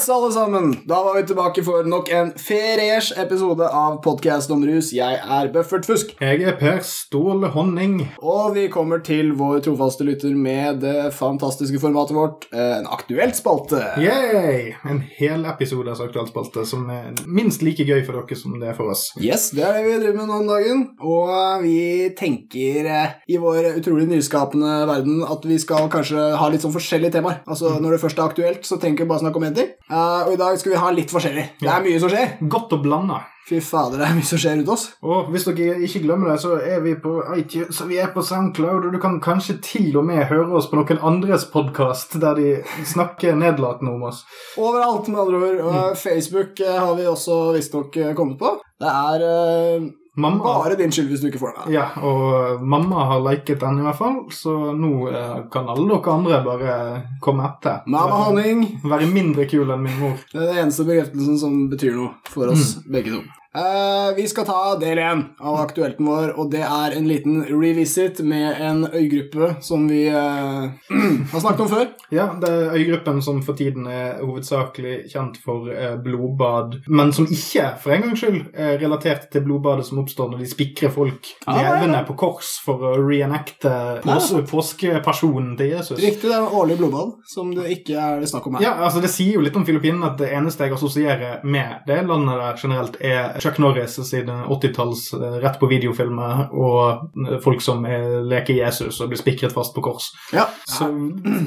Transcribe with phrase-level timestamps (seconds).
[0.00, 0.76] Yes, alle sammen!
[0.88, 4.94] Da var vi tilbake for nok en fresh episode av Podcast om rus.
[4.96, 6.14] Jeg er Bøffert Fusk.
[6.24, 7.98] Jeg er Per Ståle Honning.
[8.24, 13.36] Og vi kommer til vår trofaste lytter med det fantastiske formatet vårt, eh, en aktuelt
[13.36, 13.82] spalte.
[14.00, 14.72] Yay!
[14.88, 18.72] En hel episode av aktuelt spalte som er minst like gøy for dere som det
[18.72, 19.10] er for oss.
[19.20, 20.82] Yes, det er det vi driver med nå om dagen.
[21.02, 26.48] Og eh, vi tenker eh, i vår utrolig nyskapende verden at vi skal kanskje ha
[26.48, 27.44] litt sånn forskjellige temaer.
[27.44, 29.76] Altså Når det først er aktuelt, så tenker vi bare snakke om én ting.
[29.90, 31.46] Eh, og i dag skal vi ha litt forskjellig.
[31.60, 32.34] Det er mye som skjer.
[32.50, 33.18] Godt å blande.
[33.50, 34.84] Fy fader, det er mye som skjer rundt oss.
[35.02, 38.86] Og hvis dere ikke glemmer det, så er vi på iTunes, vi er på SoundCloud,
[38.86, 42.52] og du kan kanskje til og med høre oss på noen andres podkast der de
[42.86, 44.22] snakker nedlatende om oss.
[44.60, 45.62] Overalt, med andre ord.
[45.66, 48.54] Og Facebook eh, har vi også visstnok eh, kommet på.
[48.80, 51.72] Det er eh, Mamma, bare din skyld hvis du ikke får den.
[51.76, 56.14] ja, og mamma har liket den i hvert fall, så nå eh, kan alle dere
[56.16, 56.78] andre bare
[57.22, 57.84] komme etter.
[57.86, 58.64] Mamma Honning.
[58.84, 60.16] Være mindre kul enn min mor.
[60.32, 63.22] Det er den eneste bekreftelsen som betyr noe for oss begge to.
[63.54, 68.20] Eh, vi skal ta del én av aktuelten vår, og det er en liten revisit
[68.22, 70.70] med en øygruppe som vi uh,
[71.32, 71.88] har snakket om før.
[72.14, 77.26] Ja, det er øygruppen som for tiden er hovedsakelig kjent for uh, blodbad, men som
[77.26, 81.32] ikke, for en gangs skyld, er relatert til blodbadet som oppstår når de spikrer folk
[81.50, 85.98] Ah, levende på kors for å reenacte pås påskepasjonen til Jesus.
[85.98, 88.68] Riktig, det er en årlig blodbad som det ikke er snakk om her.
[88.68, 91.98] Ja, altså Det sier jo litt om Filippinene at det eneste jeg assosierer med det
[92.06, 97.62] landet der generelt, er Chuck Norris siden 80-talls eh, rett på videofilmer og eh, folk
[97.64, 100.10] som er, leker Jesus og blir spikret fast på kors.
[100.36, 100.46] Ja.
[100.68, 100.90] Så,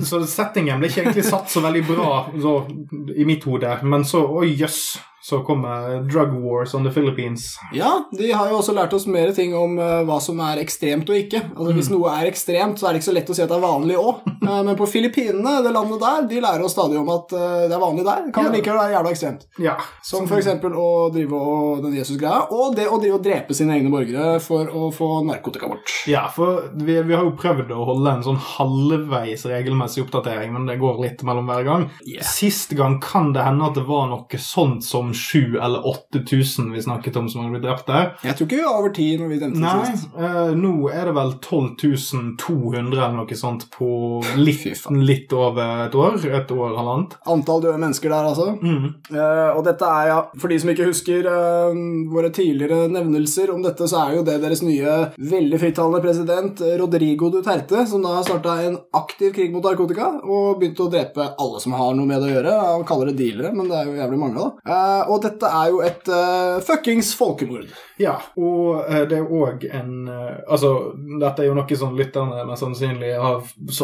[0.08, 2.56] så settingen ble ikke egentlig satt så veldig bra så,
[3.16, 4.84] i mitt hode, men så oi jøss,
[5.24, 7.54] så kommer Drug Wars on the Philippines.
[7.74, 11.08] Ja, de har jo også lært oss mer ting om eh, hva som er ekstremt
[11.08, 11.40] og ikke.
[11.56, 13.56] Altså Hvis noe er ekstremt, så er det ikke så lett å si at det
[13.56, 14.26] er vanlig òg.
[14.68, 17.84] men på Filippinene, det landet der, de lærer oss stadig om at eh, det er
[17.86, 18.26] vanlig der.
[18.36, 18.52] Kan Ja.
[18.58, 19.48] likevel være jævla ekstremt.
[19.64, 20.50] Ja, Som f.eks.
[20.74, 24.68] å drive og den Jesus-greia, og det å drive og drepe sine egne borgere for
[24.68, 25.88] å få narkotika bort.
[26.12, 30.68] Ja, for vi, vi har jo prøvd å holde en sånn halvveis regelmessig oppdatering, men
[30.68, 31.88] det går litt mellom hver gang.
[32.04, 32.28] Yeah.
[32.28, 36.82] Sist gang kan det hende at det var noe sånt som 7000 eller 8000 vi
[36.82, 38.12] snakket om som hadde blitt drept der.
[38.24, 40.10] Jeg tror ikke vi var over ti når vi demte Nei, sist.
[40.18, 43.88] eh, nå er det vel 12.200 eller noe sånt på
[44.40, 44.66] litt,
[45.04, 46.20] litt over et år.
[46.24, 47.16] Et år, halvannet.
[47.30, 48.48] Antall døde mennesker der, altså.
[48.62, 48.90] Mm.
[49.14, 51.80] Eh, og dette er, ja, for de som ikke husker eh,
[52.14, 56.76] våre tidligere nevnelser om dette, så er jo det deres nye veldig frittalende president eh,
[56.82, 61.30] Rodrigo Duterte, som da har starta en aktiv krig mot narkotika og begynt å drepe
[61.40, 62.56] alle som har noe med det å gjøre.
[62.78, 64.74] Han kaller det dealere, men det er jo jævlig mange, da.
[64.74, 67.68] Eh, og dette er jo et uh, fuckings folkemord.
[68.02, 70.72] Ja, og uh, det er òg en uh, Altså,
[71.20, 73.42] dette er jo noe sånn lytterne mest sannsynlig har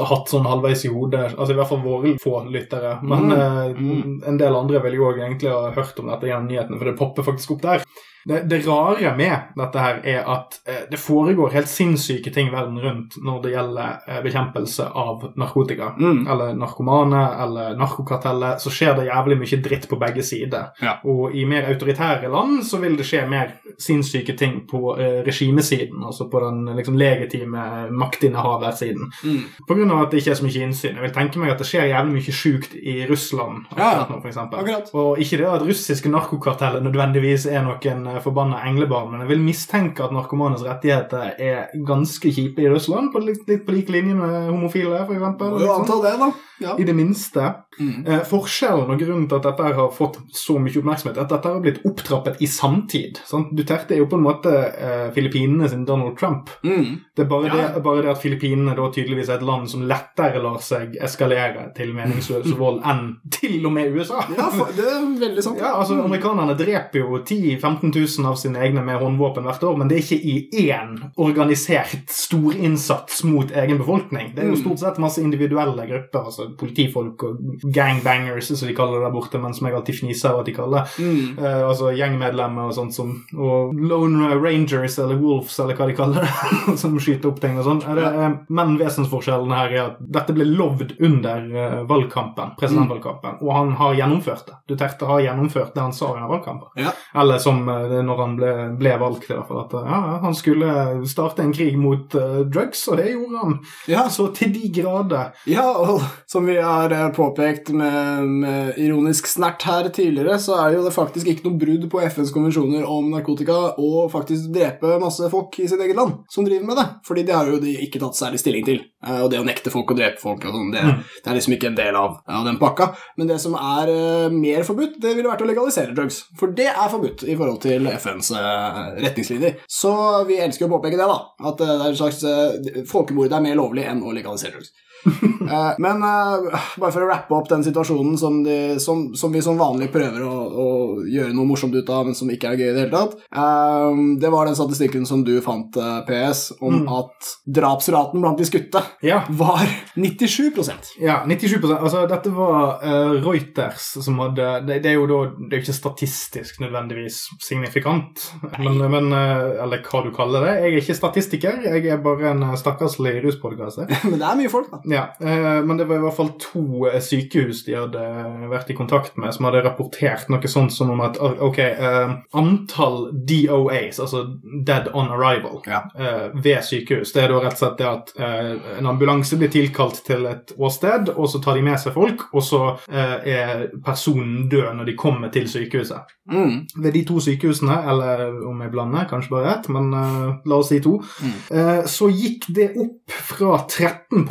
[0.10, 1.36] hatt sånn halvveis i hodet.
[1.38, 2.98] Altså i hvert fall våre få lyttere.
[3.04, 4.24] Men Mm, Mm.
[4.28, 6.98] en del andre vil jo òg egentlig ha hørt om dette gjennom nyhetene, for det
[6.98, 7.84] popper faktisk opp der.
[8.30, 12.78] Det, det rare med dette her er at eh, det foregår helt sinnssyke ting verden
[12.84, 15.94] rundt når det gjelder eh, bekjempelse av narkotika.
[15.98, 16.28] Mm.
[16.30, 20.70] Eller narkomane eller narkokartellet, så skjer det jævlig mye dritt på begge sider.
[20.84, 21.00] Ja.
[21.10, 26.04] Og i mer autoritære land så vil det skje mer sinnssyke ting på eh, regimesiden,
[26.06, 29.10] altså på den liksom, legitime maktinnehaversiden.
[29.24, 29.42] Mm.
[29.68, 30.96] På grunn av at det ikke er så mye innsyn.
[31.00, 34.30] Jeg vil tenke meg at det skjer jævlig mye sjukt i Russland Ja, nå, for
[34.30, 34.62] eksempel.
[34.62, 34.94] akkurat.
[34.94, 39.44] Og ikke det at russiske narkokarteller nødvendigvis er noen eh, forbanna englebarn, men jeg vil
[39.46, 44.16] mistenke at narkomanes rettigheter er ganske kjipe i Russland, på litt, litt på lik linje
[44.16, 45.06] med homofile.
[45.10, 46.32] Jo anta det, da.
[46.60, 46.74] Ja.
[46.78, 47.54] I det minste.
[47.80, 48.04] Mm.
[48.06, 51.48] Eh, forskjellen og grunnen til at dette har fått så mye oppmerksomhet, er at dette
[51.54, 53.22] har blitt opptrappet i samtid.
[53.26, 53.54] Sant?
[53.56, 56.50] Duterte er jo på en måte eh, Filippinene sin Donald Trump.
[56.68, 56.98] Mm.
[57.16, 57.70] Det er bare, Ja.
[57.76, 61.70] det, bare det at Filippinene da tydeligvis er et land som lettere lar seg eskalere
[61.78, 64.26] til meningsløs vold enn til og med USA.
[64.36, 65.64] Ja, det er veldig sant.
[65.64, 69.78] Ja, altså Amerikanerne dreper jo 10 000-15 000 av sine egne med håndvåpen hvert år,
[69.78, 74.34] men det er ikke i én organisert storinnsats mot egen befolkning.
[74.36, 74.62] Det er jo Mm.
[74.64, 77.38] stort sett masse individuelle grupper, altså politifolk og
[77.74, 80.54] gangbangers, som de kaller det der borte, men som jeg alltid fniser av at de
[80.54, 80.86] kaller.
[81.00, 81.38] Mm.
[81.40, 86.22] uh, altså gjengmedlemmer og sånt som Og Lone Rangers eller Wolves eller hva de kaller
[86.22, 87.82] det, som skyter opp ting og sånn.
[87.82, 87.96] Ja.
[87.96, 93.54] det, eh, Men vesensforskjellen her er at dette ble lovd under eh, valgkampen, presidentvalgkampen, og
[93.54, 94.56] han har gjennomført det.
[94.70, 96.70] Duterte har gjennomført det han sa under valgkampen.
[96.76, 96.92] Ja.
[97.16, 99.50] Eller som det når han ble, ble valgt, hvert.
[99.64, 100.72] At ja, han skulle
[101.10, 103.58] starte en krig mot uh, drugs, og det gjorde han.
[103.92, 104.06] Ja.
[104.14, 105.34] Så til de grader.
[105.50, 110.78] Ja, og som vi har eh, påpekt med, med ironisk snert her tidligere, så er
[110.78, 115.30] jo det faktisk ikke noe brudd på FNs konvensjoner om narkotika å faktisk drepe masse
[115.32, 116.88] folk i sitt eget land som driver med det.
[117.08, 118.82] Fordi det har jo de ikke tatt særlig stilling til.
[119.06, 121.02] Uh, Og det å nekte folk å drepe folk og sånn, det, Mm.
[121.24, 122.86] det er liksom ikke en del av, av den pakka.
[123.20, 126.22] Men det som er uh, mer forbudt, det ville vært å legalisere drugs.
[126.40, 129.60] For det er forbudt i forhold til FNs eh, retningslinjer.
[129.68, 129.94] Så
[130.28, 131.20] vi elsker å påpeke det, da.
[131.52, 134.74] At eh, det er en slags eh, folkemord er mer lovlig enn å legalisere drugs.
[135.50, 139.40] Eh, men eh, bare for å rappe opp den situasjonen som, de, som, som vi
[139.42, 140.66] som vanlig prøver å, å
[141.10, 144.02] gjøre noe morsomt ut av, men som ikke er gøy i det hele tatt eh,
[144.22, 146.86] Det var den statistikken som du fant, eh, PS, om Mm.
[147.00, 149.24] at drapsraten blant de skutte Ja.
[149.30, 149.64] var
[149.98, 155.20] 97% Ja, 97% Altså, dette var uh, Reuters som hadde det, det er jo da
[155.34, 158.22] Det er jo ikke statistisk nødvendigvis signifikant,
[158.60, 160.54] men, men uh, Eller hva du kaller det.
[160.60, 163.90] Jeg er ikke statistiker, jeg er bare en stakkarslig ruspodkaster.
[164.10, 164.80] Men det er mye folk, da.
[164.90, 168.02] Ja, eh, men det var i hvert fall to eh, sykehus de hadde
[168.50, 172.14] vært i kontakt med, som hadde rapportert noe sånt som om at ah, ok, eh,
[172.40, 174.24] antall DOAs, altså
[174.66, 175.84] Dead on Arrival, Ja.
[176.00, 179.52] eh, ved sykehus, det er da rett og slett det at eh, en ambulanse blir
[179.54, 183.68] tilkalt til et åsted, og så tar de med seg folk, og så eh, er
[183.86, 186.16] personen død når de kommer til sykehuset.
[186.32, 186.66] Mm.
[186.84, 190.70] Ved de to sykehusene, eller om jeg blander, kanskje bare ett, men eh, la oss
[190.74, 191.34] si to, Mm.
[191.52, 194.26] eh, så gikk det opp fra 13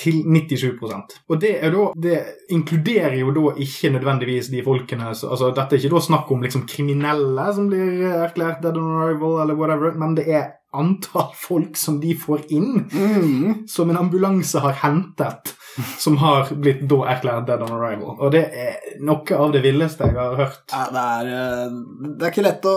[0.00, 2.18] til 97% Og det, da, det
[2.50, 6.42] inkluderer jo da ikke nødvendigvis de folkene så- altså Dette er ikke da snakk om
[6.42, 11.76] liksom kriminelle som blir erklært dead on arrival, eller whatever, men det er antall folk
[11.76, 13.66] som de får inn, Mm.
[13.68, 15.54] som en ambulanse har hentet,
[15.98, 18.16] som har blitt da erklært dead on arrival.
[18.18, 20.62] Og det er noe av det villeste jeg har hørt.
[20.72, 21.76] Ja, det, er, eh,
[22.18, 22.74] det er ikke lett å,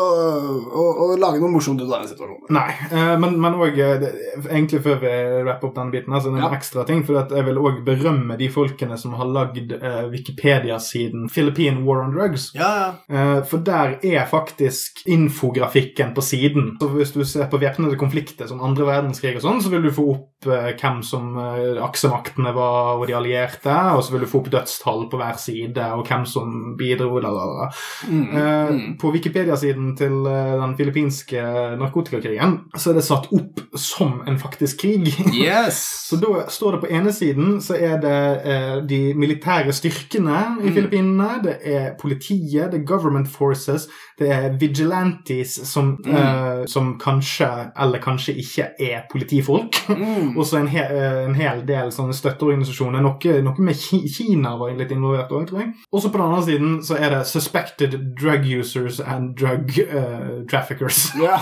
[0.69, 2.47] å, å lage noe morsomt ut av den situasjonen.
[2.53, 4.05] Nei, eh, men, òg eh,
[4.49, 5.13] egentlig før vi
[5.47, 6.57] rapper opp den biten, altså det er en Ja.
[6.59, 9.73] ekstra ting, for jeg vil òg berømme de folkene som har lagd
[10.13, 12.51] Wikipedia-siden Philippine War on Drugs.
[12.55, 12.89] Ja, ja.
[13.09, 16.77] Eh, for der er faktisk infografikken på siden.
[16.81, 19.91] Så hvis du ser på væpnede konflikter som andre verdenskrig og sånn, så vil du
[19.93, 24.49] få opp hvem som aksemaktene var og de allierte, og så vil du få opp
[24.53, 27.69] dødstall på hver side, og hvem som bidro, la, la, la.
[28.09, 28.23] Mm.
[28.35, 28.97] Eh, Mm.
[29.01, 31.41] På Wikipedia-siden til eh, den filippinske
[31.79, 35.09] narkotikakrigen så er det satt opp som en faktisk krig.
[35.33, 35.81] Yes!
[36.13, 40.69] Så da står det på ene siden så er det eh, de militære styrkene i
[40.69, 40.73] Mm.
[40.75, 43.87] Filippinene, det er politiet, det er government forces,
[44.19, 46.15] det er vigilantes som, Mm.
[46.15, 49.75] eh, som kanskje eller kanskje ikke er politifolk.
[49.89, 50.35] Mm.
[50.37, 52.72] Og så en, he eh, en hel del sånne støtteorganisasjoner.
[52.81, 55.73] Noe, noe med Kina var litt involvert òg, tror jeg.
[55.91, 60.43] Og så på den andre siden så er det suspected drug users and drug uh,
[60.49, 61.11] traffickers.
[61.21, 61.39] Ja.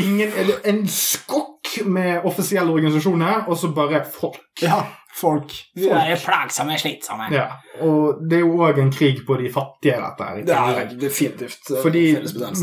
[0.00, 0.32] Ingen,
[0.64, 4.40] en skokk med offisielle organisasjoner, og så bare folk.
[4.62, 4.84] ja.
[5.14, 5.52] Folk.
[5.76, 5.94] Vi Folk.
[6.10, 7.28] er plagsomme, slitsomme.
[7.30, 7.44] Ja.
[7.86, 10.40] Og det er jo òg en krig på de fattige, dette her.
[10.46, 12.02] Det er definitivt eh, Fordi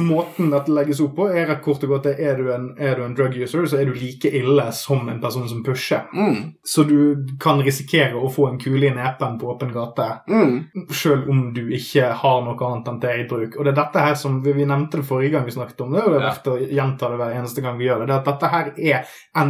[0.07, 3.03] måten dette legges opp på, er at kort og godt er du, en, er du
[3.05, 6.03] en drug user, så er du like ille som en person som pusher.
[6.13, 6.53] Mm.
[6.63, 10.65] Så du kan risikere å få en kule i nepen på åpen gate, Mm.
[10.91, 13.55] selv om du ikke har noe annet enn det i bruk.
[13.57, 15.91] Og det er dette her som vi, vi nevnte det forrige gang vi snakket om
[15.95, 16.31] det, og det er Ja.
[16.31, 18.71] verdt å gjenta det hver eneste gang vi gjør det, det er at dette her
[18.77, 19.05] er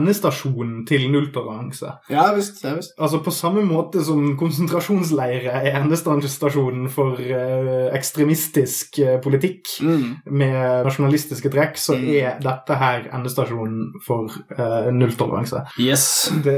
[0.05, 1.91] endestasjonen til nulltoleranse.
[2.09, 2.63] Ja visst.
[2.63, 2.90] Ja, visst.
[2.99, 10.17] Altså På samme måte som konsentrasjonsleire er endestasjonen for uh, ekstremistisk uh, politikk Mm.
[10.31, 12.07] med nasjonalistiske trekk, så Mm.
[12.15, 14.25] er dette her endestasjonen for
[14.57, 15.61] uh, nulltoleranse.
[15.79, 16.31] Yes.
[16.43, 16.57] Det,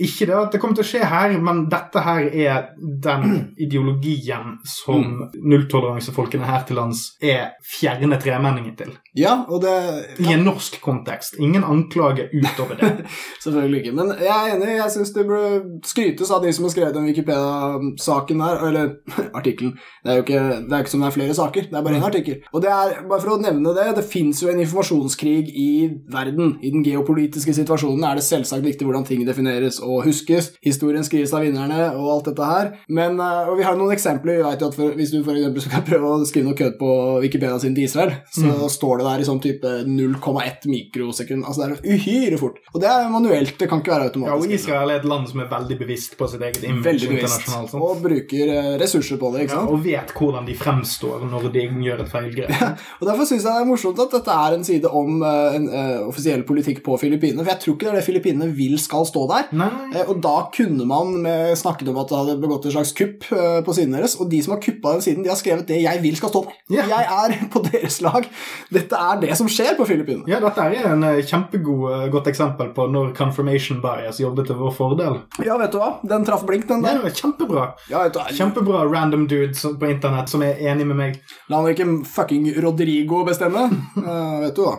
[0.00, 4.58] ikke det at det kommer til å skje her, men dette her er den ideologien
[4.64, 5.30] som Mm.
[5.42, 8.92] nulltoleransefolkene her til lands er fjerne tremenninger til.
[9.16, 9.74] Ja, og det
[10.20, 11.36] I en norsk kontekst.
[11.38, 13.06] Ingen anklage utover det.
[13.44, 13.94] Selvfølgelig ikke.
[13.96, 14.76] Men jeg er enig.
[14.76, 18.62] Jeg syns det burde skrytes av de som har skrevet den Wikipedia-saken her.
[18.68, 18.92] Eller
[19.38, 19.76] artikkelen.
[20.04, 21.68] Det er jo ikke, det er ikke som det er flere saker.
[21.70, 22.40] Det er bare én artikkel.
[22.52, 25.70] Og det er, bare for å nevne det, det fins jo en informasjonskrig i
[26.12, 26.56] verden.
[26.64, 30.52] I den geopolitiske situasjonen er det selvsagt viktig hvordan ting defineres og huskes.
[30.64, 32.72] Historien skrives av vinnerne og alt dette her.
[32.88, 34.40] Men, eh, og vi har noen eksempler.
[34.40, 36.90] Vi vet jo at for, Hvis du eksempel skal prøve å skrive noe kødd på
[37.24, 41.44] Wikipedia sin til Israel, så står det der i sånn type 0,1 mikrosekund.
[41.46, 42.60] Altså det er uhyre fort.
[42.74, 43.56] Og det er manuelt.
[43.58, 44.34] Det kan ikke være automatisk.
[44.34, 44.54] Ja, og.
[44.54, 47.72] Israel er et land som er veldig bevisst på sitt eget image internasjonalt.
[47.72, 47.84] Sånn.
[47.84, 51.64] Og bruker eh, ressurser på det, ikke Ja, og vet hvordan de fremstår når de
[51.86, 52.52] gjør et feilgrep.
[53.00, 55.66] Og Derfor syns jeg det er morsomt at dette er en side om uh, en
[55.70, 57.44] uh, offisiell politikk på Filippinene.
[57.44, 59.50] For jeg tror ikke det er det Filippinene vil skal stå der.
[59.54, 63.28] Eh, Og da kunne man med, snakket om at det hadde begått et slags kupp
[63.28, 66.02] på siden deres, og de som har kuppa den siden, de har skrevet det jeg
[66.02, 66.58] vil skal stå der.
[66.74, 66.90] Yeah.
[66.94, 68.26] Jeg er på deres lag.
[68.74, 70.26] Dette er det som skjer på Filippinene.
[70.30, 74.74] Ja, dette er en kjempegodt kjempegod godt eksempel på når confirmation bias jobbet til vår
[74.74, 75.18] fordel.
[75.44, 75.90] Ja, vet du hva?
[76.02, 77.02] Den traff blink, den der.
[77.04, 77.66] Ja, kjempebra.
[77.90, 78.30] Ja, vet du hva?
[78.32, 81.18] Kjempebra random dude på internett som er enig med meg.
[81.52, 83.66] La han ikke fucking Rodrigo bestemme.
[84.00, 84.78] uh, vet du hva.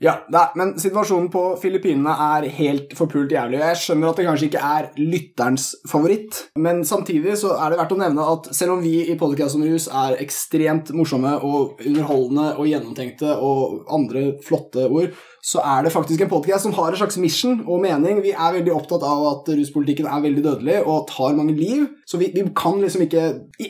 [0.00, 3.58] Ja, nei, men situasjonen på Filippinene er helt forpult jævlig.
[3.60, 7.80] og Jeg skjønner at det kanskje ikke er lytterens favoritt, men samtidig så er det
[7.82, 11.82] verdt å nevne at selv om vi i Podcast om rus er ekstremt morsomme og
[11.84, 16.92] underholdende og gjennomtenkte og andre flotte ord, så er det faktisk en podcast som har
[16.92, 18.20] en slags mission og mening.
[18.24, 22.20] Vi er veldig opptatt av at ruspolitikken er veldig dødelig og tar mange liv, så
[22.20, 23.24] vi, vi kan liksom ikke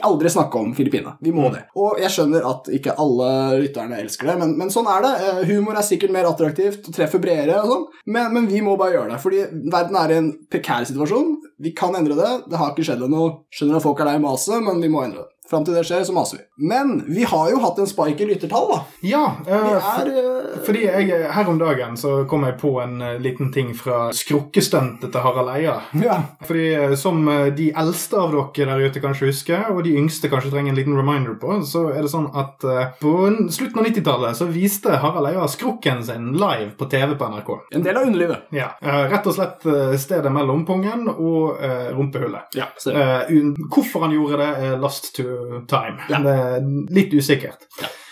[0.07, 1.15] aldri snakke om Filippinene.
[1.23, 1.63] Vi må det.
[1.79, 3.31] Og jeg skjønner at ikke alle
[3.63, 5.13] lytterne elsker det, men, men sånn er det.
[5.29, 8.77] Eh, Humor er sikkert mer attraktivt og treffer bredere og sånn, men, men vi må
[8.81, 11.37] bare gjøre det, fordi verden er i en prekær situasjon.
[11.61, 12.31] Vi kan endre det.
[12.51, 13.27] Det har ikke skjedd ennå.
[13.53, 15.40] Skjønner at folk er lei maset, men vi må endre det.
[15.51, 16.45] Fram til det skjer, så maser vi.
[16.71, 18.81] Men vi har jo hatt en spike i lyttertall, da.
[19.07, 23.17] Ja, eh, er eh, fordi jeg, her om dagen så kom jeg på en uh,
[23.23, 25.77] liten ting fra skrukkestuntet til Harald Eia.
[25.99, 26.21] Ja.
[26.47, 30.31] Fordi eh, som eh, de eldste av dere der ute kanskje husker, og de yngste
[30.31, 33.15] kanskje trenger en liten reminder på, så er det sånn at eh, på
[33.53, 37.51] slutten av 90-tallet så viste Harald Eia skrukken sin live på TV på NRK.
[37.77, 38.47] En del av underlivet.
[38.55, 42.55] Ja, eh, Rett og slett eh, stedet mellom pungen og eh, rumpehullet.
[42.59, 42.71] Ja.
[42.91, 43.35] Eh,
[43.71, 45.27] hvorfor han gjorde det, er last to
[45.71, 45.99] time.
[46.11, 46.21] Ja.
[46.25, 46.71] Det er
[47.01, 47.67] litt usikkert.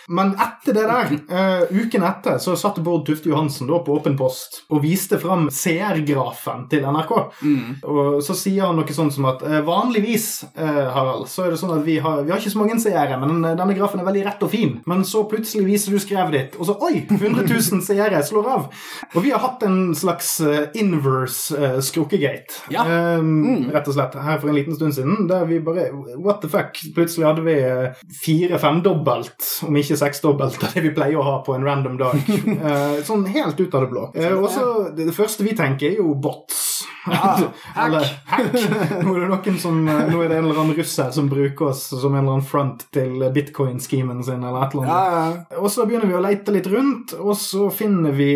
[0.09, 4.17] Men etter det der, uh, uken etter, så satt Bård Tufte Johansen da på Åpen
[4.19, 7.12] post og viste fram seergrafen til NRK.
[7.43, 7.75] Mm.
[7.88, 11.61] Og så sier han noe sånt som at uh, vanligvis, uh, Harald, så er det
[11.61, 14.25] sånn at vi har, vi har ikke så mange seere, men denne grafen er veldig
[14.31, 14.77] rett og fin.
[14.88, 17.05] Men så plutselig viser du skrevet ditt, og så oi!
[17.19, 18.69] 100 000 seere slår av.
[19.12, 20.38] Og vi har hatt en slags
[20.79, 22.85] inverse skrukkegate, Ja.
[23.21, 23.69] mm.
[23.75, 26.79] rett og slett, her for en liten stund siden, der vi bare What the fuck?
[26.97, 27.57] Plutselig hadde vi
[28.25, 32.17] fire-femdobbelt, om ikke seksdobbelt, av det vi pleier å ha på en random dag.
[32.69, 34.02] Eh, sånn helt ut av det blå.
[34.19, 34.64] Eh, og så,
[34.97, 36.64] det, første vi tenker, er jo bots.
[37.09, 37.35] Ja,
[37.87, 38.52] Eller hack.
[39.05, 41.87] Nå er det noen som Nå er det en eller annen russer som bruker oss
[41.88, 45.47] som en eller annen front til bitcoin-schemen sin, eller et eller Ja, annet.
[45.55, 45.61] ja.
[45.62, 48.33] Og så begynner vi å leite litt rundt, og så finner vi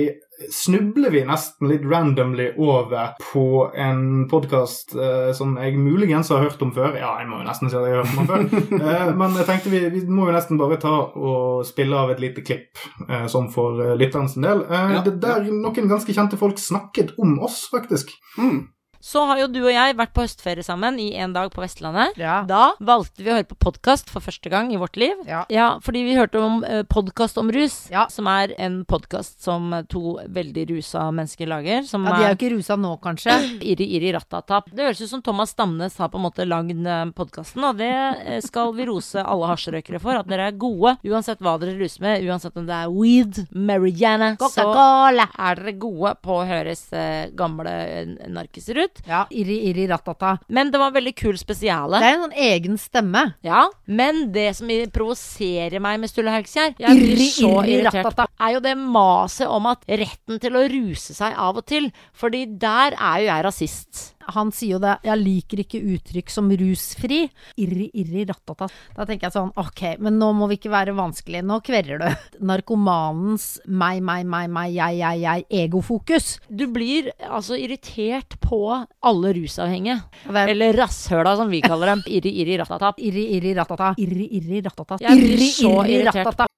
[0.51, 3.45] Snubler vi nesten litt randomly over på
[3.79, 6.97] en podkast eh, som jeg muligens har hørt om før.
[6.99, 8.69] Ja, jeg må jo nesten si at jeg har hørt om den før.
[8.93, 12.21] Eh, men jeg tenkte vi, vi må jo nesten bare ta og spille av et
[12.23, 14.65] lite klipp, eh, sånn for uh, lytteren sin del.
[14.67, 18.11] Eh, Ja, det der noen ganske kjente folk snakket om oss, faktisk.
[18.39, 18.65] Mm.
[19.03, 22.15] Så har jo du og jeg vært på høstferie sammen i en dag på Vestlandet.
[22.23, 22.37] Ja.
[22.47, 25.19] Da valgte vi å høre på podkast for første gang i vårt liv.
[25.27, 25.41] Ja.
[25.83, 28.05] fordi vi hørte om uh, podkast om rus, Ja.
[28.15, 31.83] som er en podkast som eh, to veldig rusa mennesker lager.
[31.89, 33.35] Som ja, de er jo ikke rusa nå, kanskje.
[33.73, 34.71] iri, Irri Rattatap.
[34.71, 36.87] Det høres ut som Thomas Stamnes har på en måte lagd
[37.19, 40.21] podkasten, og det eh, skal vi rose alle hasjrøykere for.
[40.23, 44.37] At dere er gode uansett hva dere ruser med, uansett om det er weed, marijuana,
[44.39, 45.27] så Coca-Cola.
[45.51, 48.91] er dere gode på å høres eh, gamle eh, narkiser ut.
[49.09, 50.37] Ja, irri, irri, ratata.
[50.49, 52.01] Men det var veldig kul spesiale.
[52.03, 53.25] Det er en sånn egen stemme.
[53.47, 58.29] Ja, men det som provoserer meg med Sturle Haugskjær, jeg blir så irritert, ratata.
[58.41, 62.47] er jo det maset om at retten til å ruse seg av og til, fordi
[62.61, 64.03] der er jo jeg rasist.
[64.37, 64.97] Han sier jo det.
[65.07, 67.23] Jeg liker ikke uttrykk som rusfri.
[67.61, 68.69] Irri, irri, ratata.
[68.97, 71.45] Da tenker jeg sånn, ok, men nå må vi ikke være vanskelige.
[71.47, 72.07] Nå kverrer du.
[72.53, 76.37] Narkomanens meg, meg, meg, meg, jeg, jeg, jeg, egofokus.
[76.49, 80.01] Du blir altså irritert på alle rusavhengige.
[80.31, 82.07] Er Eller rasshøla, som vi kaller dem.
[82.13, 82.95] Irri, irri, ratata.
[82.99, 83.93] irri, irri, ratata.
[84.01, 85.01] Irri, irri, ratata.
[85.03, 86.49] Jeg blir så irri, irritert.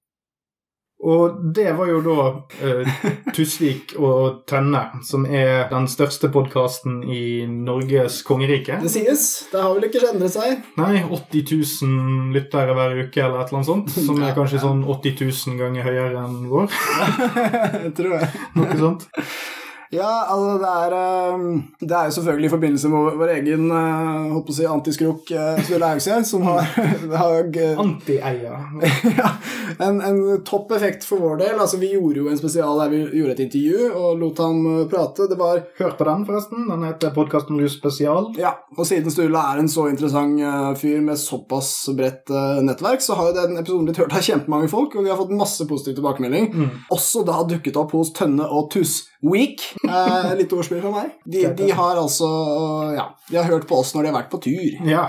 [1.05, 2.27] Og det var jo da
[2.65, 2.95] uh,
[3.37, 8.79] Tusvik og Tønne, som er den største podkasten i Norges kongerike.
[8.81, 9.27] Det sies.
[9.53, 10.63] Det har vel ikke endret seg.
[10.81, 11.45] Nei, 80
[11.85, 13.93] 000 lyttere hver uke, eller et eller annet sånt.
[13.95, 16.73] Som er kanskje sånn 80 000 ganger høyere enn vår.
[17.99, 18.31] Tror jeg.
[18.57, 19.09] Noe sånt.
[19.95, 21.45] Ja, altså det er eh,
[21.81, 25.61] Det er jo selvfølgelig i forbindelse med vår, egen håper holdt å si antiskrok uh,
[25.65, 26.67] Sturle Haugskjær, som har,
[27.23, 28.59] har eh, Anti-eia.
[29.21, 29.31] ja,
[29.79, 31.55] en, en topp effekt for vår del.
[31.59, 34.83] Altså, vi gjorde jo en spesial der vi gjorde et intervju og lot ham eh,
[34.91, 35.29] prate.
[35.31, 36.67] Det var Hør på den, forresten.
[36.71, 38.31] Den heter Podkasten Lus spesial.
[38.41, 43.03] Ja, og siden Sturle er en så interessant eh, fyr med såpass bredt eh, nettverk,
[43.05, 45.67] så har jo den episoden blitt hørt av kjempemange folk, og vi har fått masse
[45.71, 46.51] positiv tilbakemelding.
[46.53, 46.71] Mm.
[46.95, 49.11] Også da dukket opp hos Tønne og Tusvik.
[49.25, 49.63] Week.
[49.85, 51.15] Eh, litt ordspill fra meg.
[51.25, 52.29] De, de har altså
[52.97, 54.89] Ja, de har hørt på oss når de har vært på tur.
[54.89, 55.05] Ja.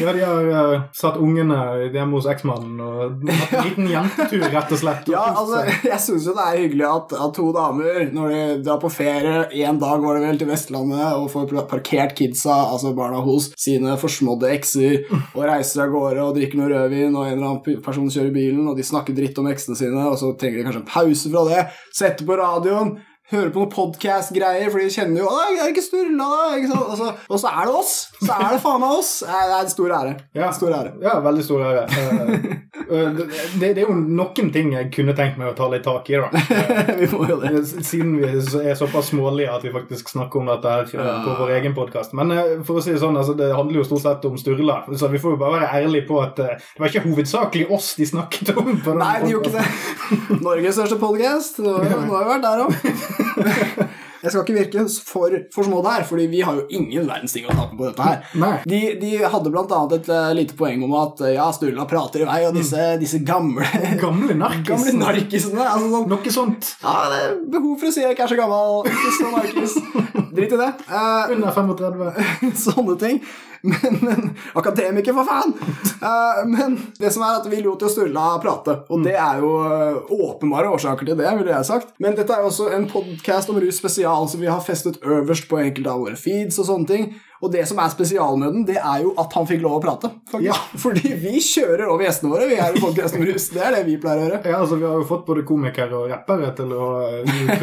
[0.00, 1.58] ja, de har uh, satt ungene
[1.92, 5.08] hjemme hos eksmannen og hatt en liten jentetur, rett og slett.
[5.08, 5.62] og Ja, altså.
[5.90, 9.46] Jeg syns jo det er hyggelig at, at to damer, når de drar på ferie
[9.66, 13.96] En dag var det vel til Vestlandet og får parkert kidsa, altså barna hos, sine
[14.00, 18.10] forsmådde ekser, og reiser av gårde og drikker noe rødvin, og en eller annen person
[18.10, 20.90] kjører bilen, og de snakker dritt om eksene sine, og så trenger de kanskje en
[20.90, 21.64] pause fra det,
[21.96, 22.38] setter på
[22.80, 22.98] radioen.
[23.30, 26.46] Hører på noen podkast-greier, for de kjenner jo «Å, jeg er ikke Sturla, da!
[26.58, 26.88] Ikke sant?
[26.90, 27.92] Og, så, og så er det oss!
[28.18, 29.10] Så er det faen meg oss!
[29.22, 30.14] Det er en stor ære.
[30.34, 30.48] Ja.
[30.56, 30.90] Stor ære.
[31.04, 31.84] Ja, veldig stor ære.
[32.90, 36.18] Det, det er jo noen ting jeg kunne tenkt meg å ta litt tak i,
[36.20, 36.30] da.
[37.00, 37.62] Vi må jo det.
[37.86, 40.88] Siden vi er såpass smålige at vi faktisk snakker om dette her
[41.24, 42.14] på vår egen podkast.
[42.18, 44.80] Men eh, for å si det sånn, altså, det handler jo stort sett om Sturla.
[44.90, 47.92] Så vi får jo bare være ærlige på at eh, det var ikke hovedsakelig oss
[48.00, 48.72] de snakket om.
[49.00, 50.40] Nei, de gjorde ikke det.
[50.44, 51.62] Norges største podcast.
[51.64, 53.88] Nå, nå har vi vært der òg.
[54.20, 57.46] Jeg skal ikke virke for, for små her, fordi vi har jo ingen verdens ting
[57.48, 58.62] å tape på dette her.
[58.68, 62.24] De, de hadde blant annet et eh, lite poeng om at eh, ja, Sturla prater
[62.24, 63.66] i vei, og disse, disse gamle
[64.00, 64.68] Gamle narkisene.
[64.68, 65.64] Gamle narkisene.
[65.64, 66.72] Altså, sånn, Noe sånt.
[66.84, 68.90] ja, det er behov for å si jeg ikke er så gammel.
[68.90, 69.78] Ikke så narkis.
[70.36, 70.70] Drit i det.
[70.86, 72.58] Uh, Under 35.
[72.66, 73.22] sånne ting.
[73.62, 75.52] Men, men akademiker, for faen!
[76.00, 79.50] Uh, men det som er at vi lot jo Sturla prate, og det er jo
[79.66, 81.92] eh, åpenbare årsaker til det, ville jeg sagt.
[82.00, 85.48] Men dette er jo også en podkast om rus spesial som vi har festet øverst
[85.50, 87.10] på enkelte av våre feeds og sånne ting.
[87.40, 88.36] Og det som er spesial
[88.68, 90.10] det er jo at han fikk lov å prate.
[90.44, 90.56] Ja.
[90.82, 92.48] Fordi vi kjører over gjestene våre.
[92.50, 93.48] Vi er jo podkast om rus.
[93.54, 94.40] Det er det vi pleier å gjøre.
[94.44, 96.90] Ja, altså Vi har jo fått både komikere og rappere til å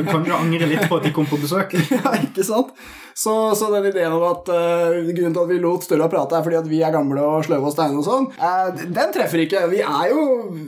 [0.08, 1.76] kan jo angre litt på at de kom på besøk.
[1.98, 2.74] Ja, ikke sant?
[3.18, 6.46] Så, så den ideen om at uh, grunnen til at vi lot Sturla prate, er
[6.46, 9.64] fordi at vi er gamle og sløve og steine og sånn, uh, den treffer ikke.
[9.72, 10.26] Vi er jo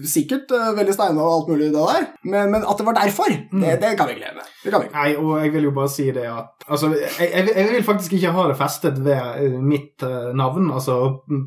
[0.10, 3.36] sikkert uh, veldig steine og alt mulig det der, men, men at det var derfor,
[3.54, 4.48] det, det kan vi glemme.
[4.64, 4.96] Det kan vi ikke.
[5.00, 8.14] Nei, og jeg vil jo bare si det at Altså, jeg, jeg, jeg vil faktisk
[8.14, 10.98] ikke ha det festet ved eh, mitt eh, navn, altså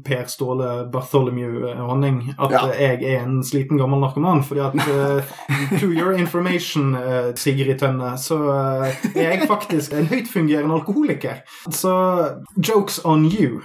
[0.05, 2.63] Per Ståle Bartholomew eh, Honning, at Ja.
[2.81, 4.43] jeg er en sliten gammel narkoman.
[4.43, 5.23] Fordi at uh,
[5.81, 11.45] To your information, uh, Sigrid Tønne, så uh, er jeg faktisk en høytfungerende alkoholiker.
[11.71, 11.95] Så
[12.69, 13.61] jokes on you.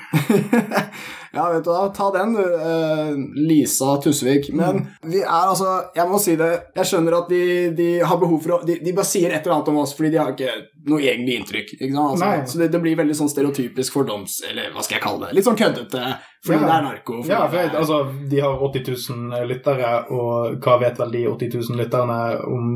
[1.33, 3.13] Ja, vet du hva, ta den du, eh,
[3.47, 4.49] Lisa Tusvik.
[4.55, 7.43] Men vi er altså, jeg må si det, jeg skjønner at de,
[7.77, 10.13] de har behov for å de, de bare sier et eller annet om oss fordi
[10.15, 10.53] de har ikke
[10.91, 11.75] noe egentlig inntrykk.
[11.77, 11.91] ikke?
[11.97, 14.39] Altså, så det, det blir veldig sånn stereotypisk fordoms...
[14.49, 15.35] Eller hva skal jeg kalle det?
[15.37, 16.15] Litt sånn køddete.
[16.45, 16.67] Fordi Ja.
[16.67, 17.15] det er narko.
[17.27, 17.95] Ja, for jeg, altså,
[18.31, 22.67] de har 80 000 lyttere, og hva vet vel de 80 000 lytterne om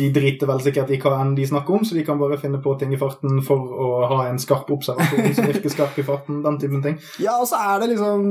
[0.00, 2.58] De driter vel sikkert i hva enn de snakker om, så de kan bare finne
[2.64, 6.40] på ting i farten for å ha en skarp observasjon som virker skarp i farten,
[6.42, 6.96] den typen ting.
[7.22, 8.26] Ja, og så er det liksom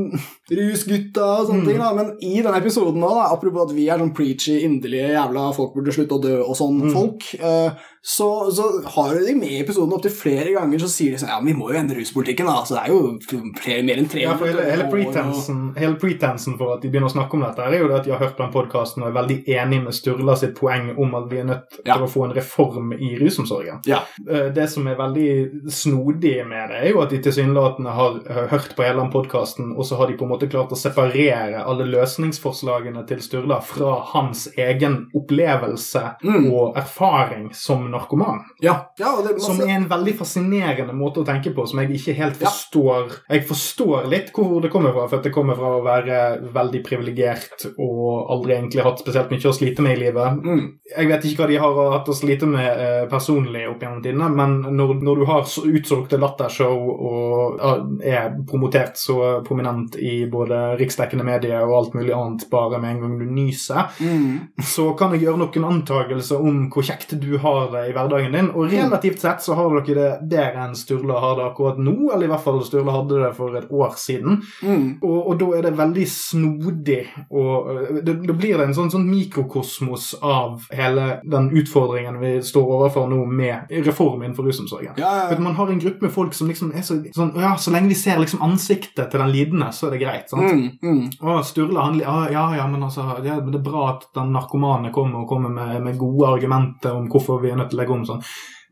[0.52, 1.92] rusgutta og sånne ting, da.
[1.98, 5.76] Men i denne episoden nå, da, apropos at vi er sånn preachy, inderlige jævla folk
[5.78, 9.94] burde slutte å dø og sånn folk, eh, så, så har de med i episoden
[9.94, 12.64] opptil flere ganger så sier de sånn Ja, men vi må jo endre ruspolitikken, da.
[12.66, 13.18] Så det er jo
[13.62, 17.10] flere, mer enn tre Ja, for hele, hele, pretensen, hele pretensen for at de begynner
[17.10, 19.10] å snakke om dette, er jo det at de har hørt på den podkasten og
[19.10, 21.98] er veldig enig med Sturla sitt poeng om at vi er nødt til Ja.
[21.98, 23.82] å få en reform i rusomsorgen.
[23.86, 24.02] Ja.
[24.30, 28.76] Eh, Det som er veldig snodig med det, er jo at de tilsynelatende har hørt
[28.76, 31.86] på hele den podkasten, og så har de på en måte klart å separere alle
[31.86, 36.52] løsningsforslagene til Sturla fra hans egen opplevelse Mm.
[36.54, 38.42] og erfaring som narkoman.
[38.62, 41.90] Ja, ja det, Som masse, er en veldig fascinerende måte å tenke på, som jeg
[41.98, 42.48] ikke helt Ja.
[42.50, 43.12] forstår.
[43.30, 46.84] Jeg forstår litt hvor det kommer fra, for at det kommer fra å være veldig
[46.86, 50.42] privilegert og aldri egentlig hatt spesielt mye å slite med i livet.
[50.44, 50.66] mm,
[50.98, 54.30] Jeg vet ikke hva de har hatt å slite med eh, personlig opp gjennom tidene,
[54.36, 57.60] men når, når du har så utsolgte lattershow og
[58.04, 63.02] er promotert så prominent i både riksdekkende medier og alt mulig annet bare med en
[63.02, 67.72] gang du nyser, mm, så kan jeg gjøre noen antakelser om hvor kjekt du har
[67.74, 68.52] det i hverdagen din.
[68.56, 72.26] Og relativt sett så har dere det bedre enn Sturla har det akkurat nå, eller
[72.28, 74.42] i hvert fall Sturla hadde det for et år siden.
[74.64, 74.86] mm.
[75.02, 77.00] Og, og da er det veldig snodig,
[77.32, 82.72] og øh, da blir det en sånn, sånn mikrokosmos av hele den utfordringen vi står
[82.80, 84.94] overfor nå med reform innenfor rusomsorgen.
[84.98, 87.56] Ja, ja, at Man har en gruppe med folk som liksom er så sånn Ja,
[87.60, 90.30] så lenge vi ser liksom ansiktet til den lidende, så er det greit.
[90.30, 90.42] sant?
[90.52, 91.04] Mm, mm.
[91.22, 94.32] Å, Sturla han, ja, ja, ja, men altså, det, er- det er bra at den
[94.36, 97.84] narkomane kommer og kommer med, med gode argumenter om hvorfor vi er nødt til å
[97.84, 98.24] legge om sånn.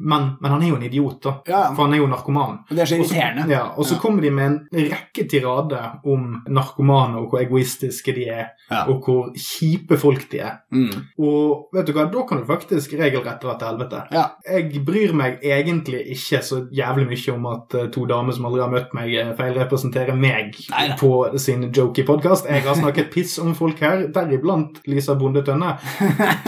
[0.03, 1.31] Men, men han er jo en idiot, da.
[1.47, 1.61] Ja.
[1.75, 2.57] For han er jo narkoman.
[2.69, 3.45] Og det er så irriterende.
[3.51, 3.99] Ja, og så Ja.
[4.03, 4.57] kommer de med en
[4.91, 8.83] rekke tirader om narkomane og hvor egoistiske de er, Ja.
[8.89, 10.57] og hvor kjipe folk de er.
[10.73, 10.89] Mm.
[11.19, 14.03] Og vet du hva, da kan du faktisk regelrett dra til helvete.
[14.49, 18.61] Jeg bryr meg egentlig ikke så jævlig mye om at eh, to damer som aldri
[18.61, 20.97] har møtt meg, eh, feilrepresenterer meg Neida.
[20.99, 22.45] på sin jokey podkast.
[22.49, 25.77] Jeg har snakket piss om folk her, deriblant Lisa Bonde Tønne,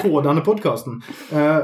[0.01, 1.01] på denne podkasten.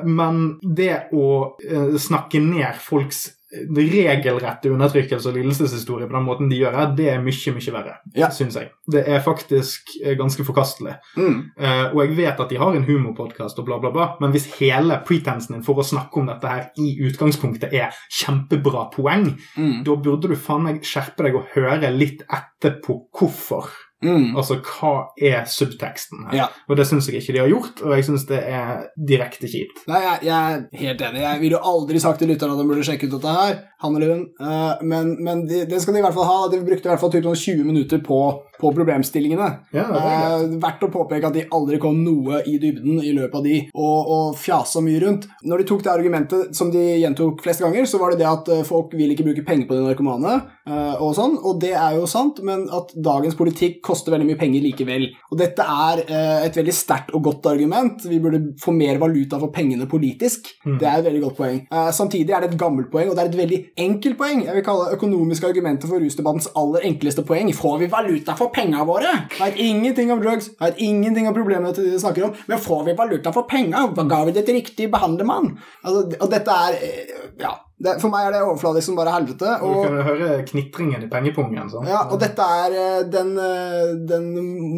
[0.06, 1.26] Men det å
[1.68, 3.30] eh, snakke ned folks
[3.76, 7.96] regelrette undertrykkelse og lidelseshistorie på den måten de gjør her, det er mye, mye verre,
[8.16, 8.30] Ja.
[8.32, 8.70] syns jeg.
[8.88, 10.94] Det er faktisk eh, ganske forkastelig.
[11.18, 11.52] Mm.
[11.60, 14.48] Uh, og jeg vet at de har en humorpodkast og bla, bla, bla, men hvis
[14.60, 17.92] hele pretensen din for å snakke om dette her i utgangspunktet er
[18.22, 19.84] kjempebra poeng, Mm.
[19.84, 23.68] da burde du faen meg skjerpe deg og høre litt etterpå hvorfor.
[24.02, 24.32] Mm.
[24.40, 26.38] Altså, hva er subteksten her?
[26.40, 26.48] Ja.
[26.68, 29.84] Og det syns jeg ikke de har gjort, og jeg syns det er direkte kjipt.
[29.92, 31.24] Nei, jeg, jeg er helt enig.
[31.26, 33.98] Jeg ville jo aldri sagt til lytterne at de burde sjekke ut dette her, han
[33.98, 36.40] eller hun, uh, men, men de, det skal de i hvert fall ha.
[36.52, 38.22] De brukte i hvert fall typ sånn 20 minutter på,
[38.62, 39.50] på problemstillingene.
[39.76, 39.88] Ja.
[39.90, 43.58] Eh, verdt å påpeke at de aldri kom noe i dybden i løpet av de,
[43.74, 45.28] og, og fjasa mye rundt.
[45.48, 48.52] Når de tok det argumentet som de gjentok flest ganger, så var det det at
[48.54, 50.38] eh, folk vil ikke bruke penger på de narkomane,
[50.70, 54.40] eh, og sånn, og det er jo sant, men at dagens politikk koster veldig mye
[54.40, 55.08] penger likevel.
[55.32, 58.06] Og dette er eh, et veldig sterkt og godt argument.
[58.08, 60.52] Vi burde få mer valuta for pengene politisk.
[60.66, 61.60] Det er et veldig godt poeng.
[61.72, 64.46] Eh, samtidig er det et gammelt poeng, og det er et veldig enkelt poeng.
[64.46, 67.52] Jeg vil kalle økonomiske argumenter for rusdebattens aller enkleste poeng.
[67.56, 69.12] Får vi valuta for penga våre?
[69.40, 72.86] Veit ingenting om drugs, veit ingenting om problemene til de de snakker om, men får
[72.88, 73.88] vi valuta for penga?
[73.96, 75.54] Ga vi det til riktig behandlermann?
[75.84, 77.58] Altså, og dette er eh, Ja.
[77.82, 79.56] Det, for meg er det overfladisk som bare helvete.
[79.58, 81.66] Du Og, kan høre knitringen i pengepungen.
[81.72, 81.88] Sånn.
[81.90, 84.28] ja, og dette er eh, den, eh, den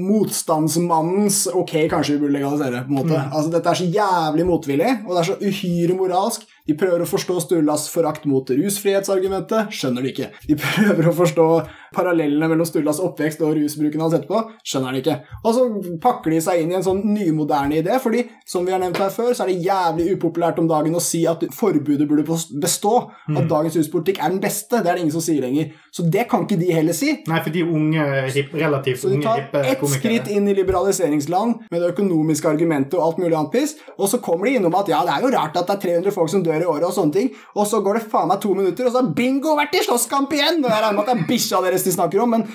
[0.08, 3.20] motstandsmannens Ok, kanskje vi burde legalisere, på en måte.
[3.28, 6.48] Altså, dette er så jævlig motvillig, og det er så uhyre moralsk.
[6.68, 9.74] De prøver å forstå Sturlas forakt mot rusfrihetsargumentet.
[9.76, 10.30] Skjønner de ikke.
[10.48, 11.48] De prøver å forstå
[11.94, 14.42] parallellene mellom Sturlas oppvekst og rusbruken han etterpå.
[14.66, 15.18] Skjønner de ikke.
[15.44, 15.66] Og så
[16.04, 19.12] pakker de seg inn i en sånn nymoderne idé, fordi som vi har nevnt her
[19.14, 22.26] før, så er det jævlig upopulært om dagen å si at forbudet burde
[22.64, 22.96] bestå.
[23.34, 24.80] At dagens ruspolitikk er den beste.
[24.80, 25.74] Det er det ingen som sier lenger.
[25.94, 27.12] Så det kan ikke de heller si.
[27.30, 31.68] Nei, for de unge, hip, relativt Så de tar hippe ett skritt inn i liberaliseringsland
[31.70, 34.90] med det økonomiske argumentet og alt mulig annet piss, og så kommer de innom at
[34.90, 36.94] ja, det er jo rart at det er 300 folk som dør i året og
[36.94, 39.74] sånne ting, og så går det faen meg to minutter, og så har bingo vært
[39.80, 40.62] i slåsskamp igjen!
[40.64, 42.46] Og jeg regner med at det er bikkja deres de snakker om, men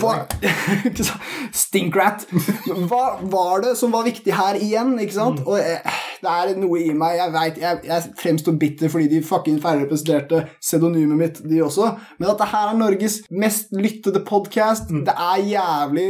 [0.00, 0.14] hva?
[1.66, 2.26] Stinkrat.
[2.90, 5.40] Hva var det som var viktig her igjen, ikke sant?
[5.46, 5.80] Og jeg,
[6.22, 10.42] det er noe i meg Jeg vet, jeg, jeg fremstår bitter fordi de fucking feilrepresenterte
[10.60, 15.44] pseudonymet mitt, de også, men at det her er Norges mest lyttede podkast, det er
[15.52, 16.06] jævlig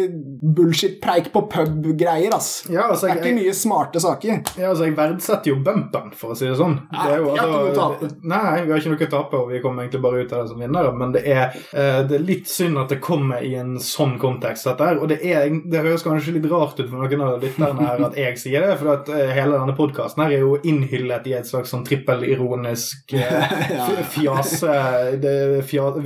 [0.57, 2.65] bullshit-preik på pub-greier, ass.
[2.71, 4.43] Ja, altså, Det er jeg, ikke mye smarte saker.
[4.59, 6.79] Ja, altså, Jeg verdsetter jo bumpen, for å si det sånn.
[6.97, 8.11] Nei, Det jo, vi har ikke noe å tape.
[8.33, 10.53] Nei, vi har ikke noe å tape, og vi kommer egentlig bare ut av det
[10.53, 10.93] som vinnere.
[10.97, 14.69] Men det er, eh, det er litt synd at det kommer i en sånn kontekst,
[14.71, 15.01] dette her.
[15.03, 18.21] Og det, er, det høres kanskje litt rart ut for noen av lytterne her at
[18.21, 21.49] jeg sier det, for at eh, hele denne podkasten her er jo innhyllet i et
[21.49, 23.59] slags sånn trippelironisk eh,
[24.17, 24.79] fjase
[25.23, 25.37] det,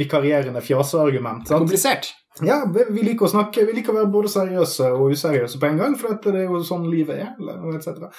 [0.01, 1.49] Vikarierende fjaseargument.
[1.51, 2.15] Komplisert.
[2.47, 5.79] Ja, vi liker å snakke, vi liker å være både seriøse og useriøse på en
[5.81, 7.33] gang, for det er jo sånn livet er.
[7.39, 8.11] eller et cetera.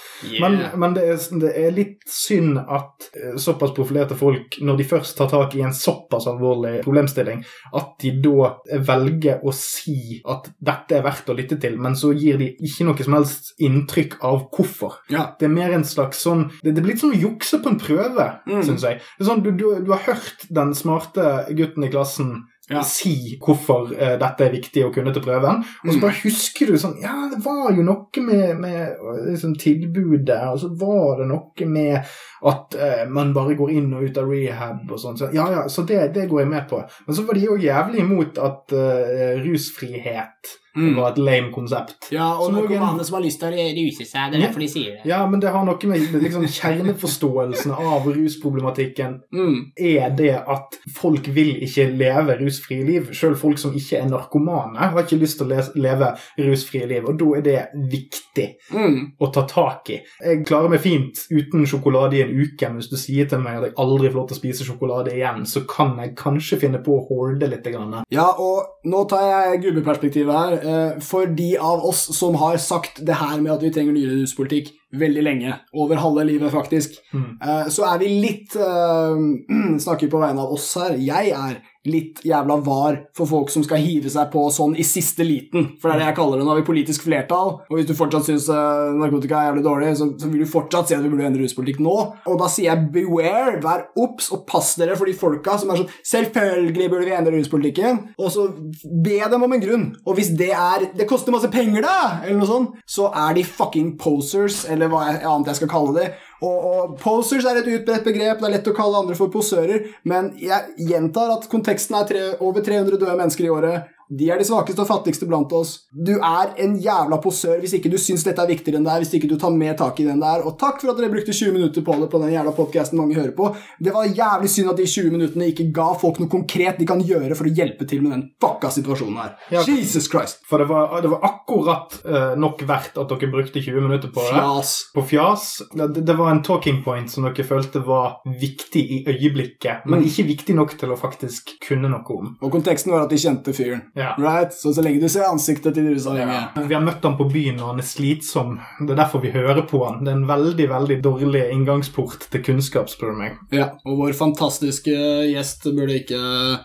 [0.41, 4.87] Men, men det, er, det er litt synd at eh, såpass profilerte folk, når de
[4.91, 8.51] først tar tak i en såpass alvorlig problemstilling, at de da
[8.91, 12.85] velger å si at dette er verdt å lytte til, men så gir de ikke
[12.87, 14.99] noe som helst inntrykk av hvorfor.
[15.13, 15.29] Ja.
[15.39, 17.79] Det er mer en slags sånn Det, det blir litt som å jukse på en
[17.81, 18.61] prøve, Mm.
[18.65, 18.99] synes jeg.
[19.19, 22.31] Det sånn, du, du, du har hørt den smarte gutten i klassen
[22.71, 22.83] Ja.
[22.87, 26.01] si hvorfor eh, dette er viktig å kunne til prøven, og så Mm.
[26.01, 28.95] bare husker du sånn Ja, det var jo noe med, med
[29.29, 32.03] liksom, tilbudet, og så var det noe med
[32.43, 35.17] at eh, man bare går inn og ut av rehab og sånn.
[35.17, 36.81] Så, ja, ja, så det, det går jeg med på.
[37.07, 40.93] Men så var de jo jævlig imot at eh, rusfrihet Mm.
[40.95, 42.05] var et lame konsept.
[42.15, 44.29] Ja, og narkomane som har lyst til å ruse seg.
[44.31, 45.01] Det er derfor de sier det.
[45.09, 49.71] Ja, men det har noe med liksom, kjerneforståelsen av rusproblematikken Mm.
[49.77, 53.09] er det at folk vil ikke leve rusfrie liv.
[53.13, 57.03] Selv folk som ikke er narkomane, har ikke lyst til å leve rusfrie liv.
[57.05, 59.11] Og da er det viktig Mm.
[59.19, 59.99] å ta tak i.
[60.23, 63.57] Jeg klarer meg fint uten sjokolade i en uke, men hvis du sier til meg
[63.59, 66.81] at jeg aldri får lov til å spise sjokolade igjen, så kan jeg kanskje finne
[66.83, 67.63] på å hoarde litt.
[67.71, 68.03] Grann.
[68.09, 70.53] Ja, og nå tar jeg gubbeperspektivet her.
[70.95, 74.21] eh, For de av oss som har sagt det her med at vi trenger nyere
[74.23, 77.37] ruspolitikk veldig lenge, over halve livet faktisk, Mm.
[77.41, 80.97] eh, så er vi litt eh, Snakker på vegne av oss her.
[80.97, 85.25] Jeg er litt jævla var for folk som skal hive seg på sånn i siste
[85.25, 85.71] liten.
[85.81, 86.45] For det er det jeg kaller det.
[86.45, 89.93] Nå har vi politisk flertall, og hvis du fortsatt syns uh, narkotika er jævlig dårlig,
[89.97, 91.95] så, så vil du fortsatt si at vi burde endre ruspolitikk nå.
[92.29, 95.81] Og da sier jeg beware, vær obs, og pass dere for de folka som er
[95.81, 98.47] sånn Selvfølgelig burde vi endre ruspolitikken, og så
[98.83, 99.87] be dem om en grunn.
[100.05, 103.45] Og hvis det er Det koster masse penger, da, eller noe sånt, så er de
[103.47, 106.11] fucking posers, eller hva annet jeg skal kalle det.
[106.41, 109.91] Og, og posers er et utbredt begrep, det er lett å kalle andre for posører,
[110.09, 113.91] men jeg gjentar at konteksten er tre, over 300 døde mennesker i året.
[114.11, 115.85] De er de svakeste og fattigste blant oss.
[115.95, 119.03] Du er en jævla posør hvis ikke du syns dette er viktigere enn det er,
[119.05, 120.43] hvis ikke du tar mer tak i den der.
[120.43, 123.15] Og takk for at dere brukte 20 minutter på det på den jævla podkasten mange
[123.15, 123.47] hører på.
[123.79, 126.99] Det var jævlig synd at de 20 minuttene ikke ga folk noe konkret de kan
[127.07, 129.31] gjøre for å hjelpe til med den fucka situasjonen her.
[129.55, 129.63] Ja.
[129.67, 130.43] Jesus Christ.
[130.49, 134.27] For det var, det var akkurat uh, nok verdt at dere brukte 20 minutter på
[134.27, 134.35] det.
[134.35, 134.73] Fjas.
[134.95, 135.47] På fjas.
[135.71, 140.07] Det, det var en talking point som dere følte var viktig i øyeblikket, men Mm.
[140.09, 142.31] ikke viktig nok til å faktisk kunne noe om.
[142.41, 143.83] Og konteksten var at de kjente fyren.
[143.95, 144.00] Ja.
[144.21, 144.53] Right?
[144.53, 147.59] Så så lenge du ser ansiktet til de rusavhengige Vi har møtt han på byen,
[147.61, 148.57] og han er slitsom.
[148.81, 150.01] Det er derfor vi hører på han.
[150.05, 153.39] Det er en veldig veldig dårlig inngangsport til kunnskap, spør du meg.
[153.55, 154.93] Ja, og vår fantastiske
[155.31, 156.21] gjest burde ikke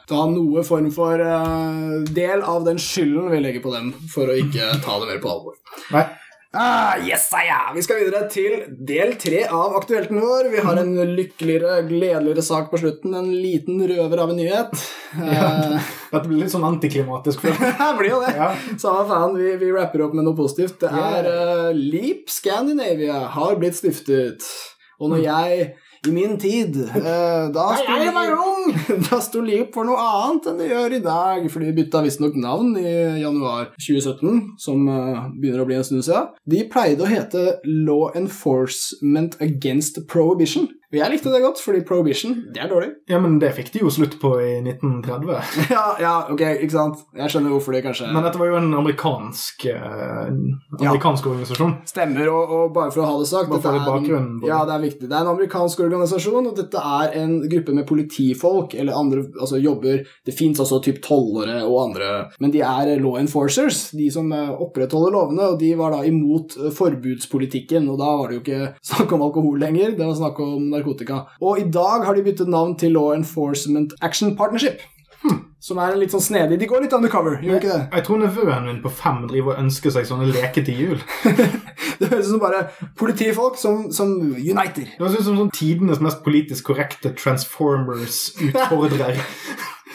[0.09, 4.39] ta noe form for uh, del av den skylden vi legger på dem, for å
[4.39, 5.59] ikke ta det mer på alvor.
[5.95, 6.07] Nei.
[6.53, 7.73] Ah, yes, ja.
[7.75, 10.49] Vi skal videre til del tre av aktuelten vår.
[10.53, 13.17] Vi har en lykkeligere, gledeligere sak på slutten.
[13.19, 14.73] En liten røver av en nyhet.
[15.19, 15.51] Ja,
[16.13, 17.45] Dette blir litt sånn antiklimatisk.
[17.45, 18.33] Det blir jo det.
[18.39, 18.53] Ja.
[18.79, 20.79] Samme faen, vi, vi rapper opp med noe positivt.
[20.85, 24.47] Det er uh, Leap Scandinavia har blitt stiftet.
[25.03, 25.69] Og når jeg
[26.07, 28.73] i min tid eh, Da sto jeg var ung!
[29.09, 32.37] Da sto Leap for noe annet enn det gjør i dag, for de bytta visstnok
[32.41, 36.33] navn i januar 2017, som eh, begynner å bli en stund siden.
[36.49, 40.69] De pleide å hete Law Enforcement Against Prohibition.
[40.95, 42.93] Jeg likte det godt, fordi prohibition, det er dårlig.
[43.11, 45.33] ja, men det fikk de jo slutt på i 1930.
[45.75, 47.01] ja, ja, ok, ikke sant?
[47.17, 50.31] Jeg skjønner hvorfor det kanskje Men dette var jo en amerikansk eh,
[50.79, 51.75] amerikansk organisasjon.
[51.91, 54.31] Stemmer, og, og bare for å ha det sagt Bare for dette er en-.
[54.47, 55.09] Ja, det er viktig.
[55.09, 59.59] Det er en amerikansk organisasjon, og dette er en gruppe med politifolk eller andre altså
[59.59, 64.31] jobber Det fins altså typ tollere og andre, men de er law enforcers, de som
[64.35, 68.45] eh, opprettholder lovene, og de var da imot eh, forbudspolitikken, og da var det jo
[68.45, 71.23] ikke snakk om alkohol lenger, det var snakk om narkotika.
[71.43, 74.79] Og i dag har de byttet navn til Law Enforcement Action Partnership.
[75.67, 77.79] Som er litt sånn snedig De går litt undercover, gjør ikke det?
[77.97, 81.01] Jeg tror nevøen min på fem driver og ønsker seg sånne leker til jul.
[81.99, 82.61] Det høres ut som bare
[83.01, 84.85] politifolk som, som uniter.
[84.93, 89.17] Det høres ut som sånn tidenes mest politisk korrekte Transformers-utfordrer.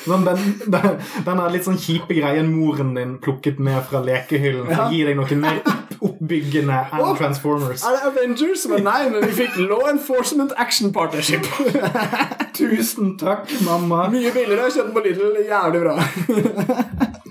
[0.02, 0.40] Sånn, den,
[0.74, 0.96] den,
[1.28, 4.88] den er litt sånn kjipe greien moren din plukket med fra lekehyllen for Ja.
[4.88, 5.60] å gi deg noe mer
[6.02, 7.86] oppbyggende enn oh, Transformers.
[7.86, 8.66] Er det Avengers?
[8.72, 11.46] Men nei, men vi fikk Law Enforcement Action Partnership.
[12.58, 14.08] Tusen takk, mamma.
[14.14, 14.72] Mye billigere.
[14.72, 15.42] Kjøpt den på Lidl.
[15.46, 17.30] Jævlig bra.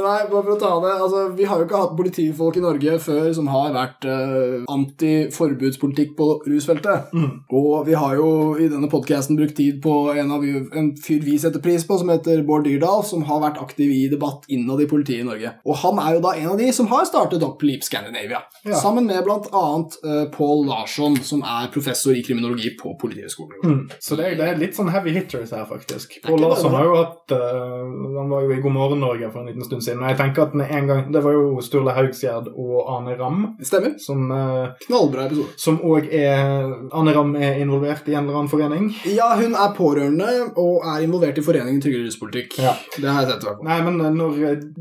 [0.00, 2.62] Men nei, bare for å ta det altså, Vi har jo ikke hatt politifolk i
[2.64, 7.12] Norge før som har vært eh, anti-forbudspolitikk på rusfeltet.
[7.56, 10.44] Og vi har jo i denne podkasten brukt tid på en, av,
[10.80, 14.06] en fyr vi setter pris på, som heter Bård Dyrdal, som har vært aktiv i
[14.12, 15.52] debatt innad i politiet i Norge.
[15.68, 18.42] Og han er jo da en av de som har startet opp Leap Scandinavia.
[18.64, 18.80] Ja.
[18.80, 23.60] Sammen med annet uh, Pål Larsson, som er professor i kriminologi på Politihøgskolen.
[23.64, 23.82] Mm.
[24.00, 26.20] Så det er, det er litt sånn heavy hitters her, faktisk.
[26.24, 27.84] Pål Larsson har jo hatt uh,
[28.16, 29.89] Han var jo i God morgen Norge for en liten stund siden.
[29.98, 33.42] Og jeg tenker at med en gang Det var jo Sturle Haugsgjerd og Arne Ramm
[33.62, 33.96] Stemmer.
[33.98, 35.54] som uh, Knallbra episode.
[35.60, 38.90] som òg er Arne Ramm er involvert i en eller annen forening.
[39.10, 42.58] Ja, hun er pårørende og er involvert i Foreningen tryggere ruspolitikk.
[42.62, 42.74] Ja.
[42.96, 43.62] Det har jeg sett.
[43.66, 44.40] Nei, men når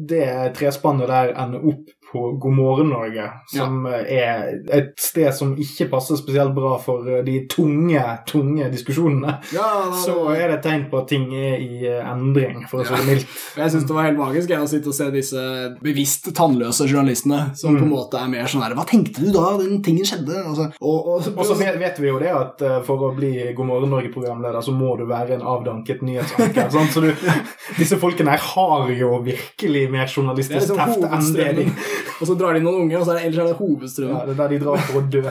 [0.10, 5.90] det trespannet der ender opp på God morgen Norge, som er et sted som ikke
[5.92, 10.88] passer spesielt bra for de tunge, tunge diskusjonene, Ja, nei, så er det et tegn
[10.90, 13.38] på at ting er i eh, endring, for å si det mildt.
[13.60, 15.44] Jeg syns det var helt magisk jeg, å sitte og se disse
[15.84, 19.54] bevisst tannløse journalistene som på en måte er mer sånn her Hva tenkte du da
[19.62, 20.42] den tingen skjedde?
[20.42, 23.70] Altså, og, og, Og så vet, vi jo det at eh, for å bli God
[23.70, 26.72] morgen Norge-programleder, så må du være en avdanket nyhetsanker.
[26.90, 27.12] Så du,
[27.78, 31.66] disse folkene her har jo virkelig mer er journalistisk liksom teft enn det de.
[32.20, 34.16] Og så drar de noen unge, og så er det, ellers er det hovedstrømmen.
[34.18, 35.24] ja, Det er der de drar for å dø.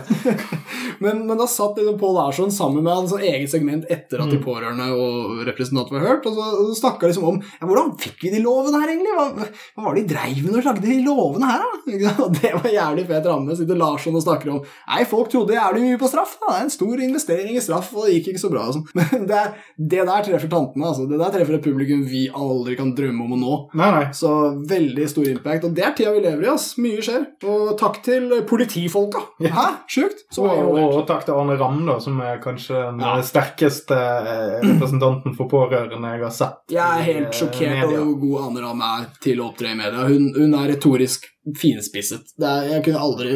[0.98, 4.30] Men, men da satt liksom Pål Larsson sammen med en sånn eget segment etter at
[4.32, 4.42] de Mm.
[4.42, 8.24] pårørende og representanter var hørt, og så, og så snakka liksom om ja, hvordan fikk
[8.24, 9.12] vi de lovene her, egentlig?
[9.14, 9.46] Hva,
[9.78, 12.14] hva var det de dreiv med når de lagde de lovene her, da?
[12.24, 13.54] Og det var jævlig fet ramme.
[13.58, 16.34] Sitter Larsson og snakker om Nei, folk trodde jævlig mye på straff.
[16.40, 16.48] da.
[16.50, 18.66] Det er en stor investering i straff, og det gikk ikke så bra.
[18.74, 18.84] sånn.
[18.98, 19.54] Men det, er,
[19.94, 20.90] det der treffer tantene.
[20.90, 21.06] altså.
[21.10, 23.54] Det der treffer et publikum vi aldri kan drømme om å nå.
[23.78, 24.04] Nei, nei.
[24.18, 24.34] Så
[24.74, 25.68] veldig stor impact.
[25.70, 26.66] Og det er tida vi lever i, ass.
[26.82, 27.24] Mye skjer.
[27.48, 29.22] Og takk til politifolka.
[29.40, 29.66] Hæ?
[29.90, 30.26] Sjukt.
[30.36, 33.14] Og, og, og takk til Arne Ramm, da, som er kanskje den Ja.
[33.24, 36.60] sterkeste eh, representanten for pårørende jeg har sett.
[36.74, 39.78] Jeg er helt eh, sjokkert over hvor god Anne Ram er til å opptre i
[39.78, 40.04] media.
[40.10, 42.32] Hun, hun er retorisk finspisset.
[42.38, 43.34] Det er, jeg kunne aldri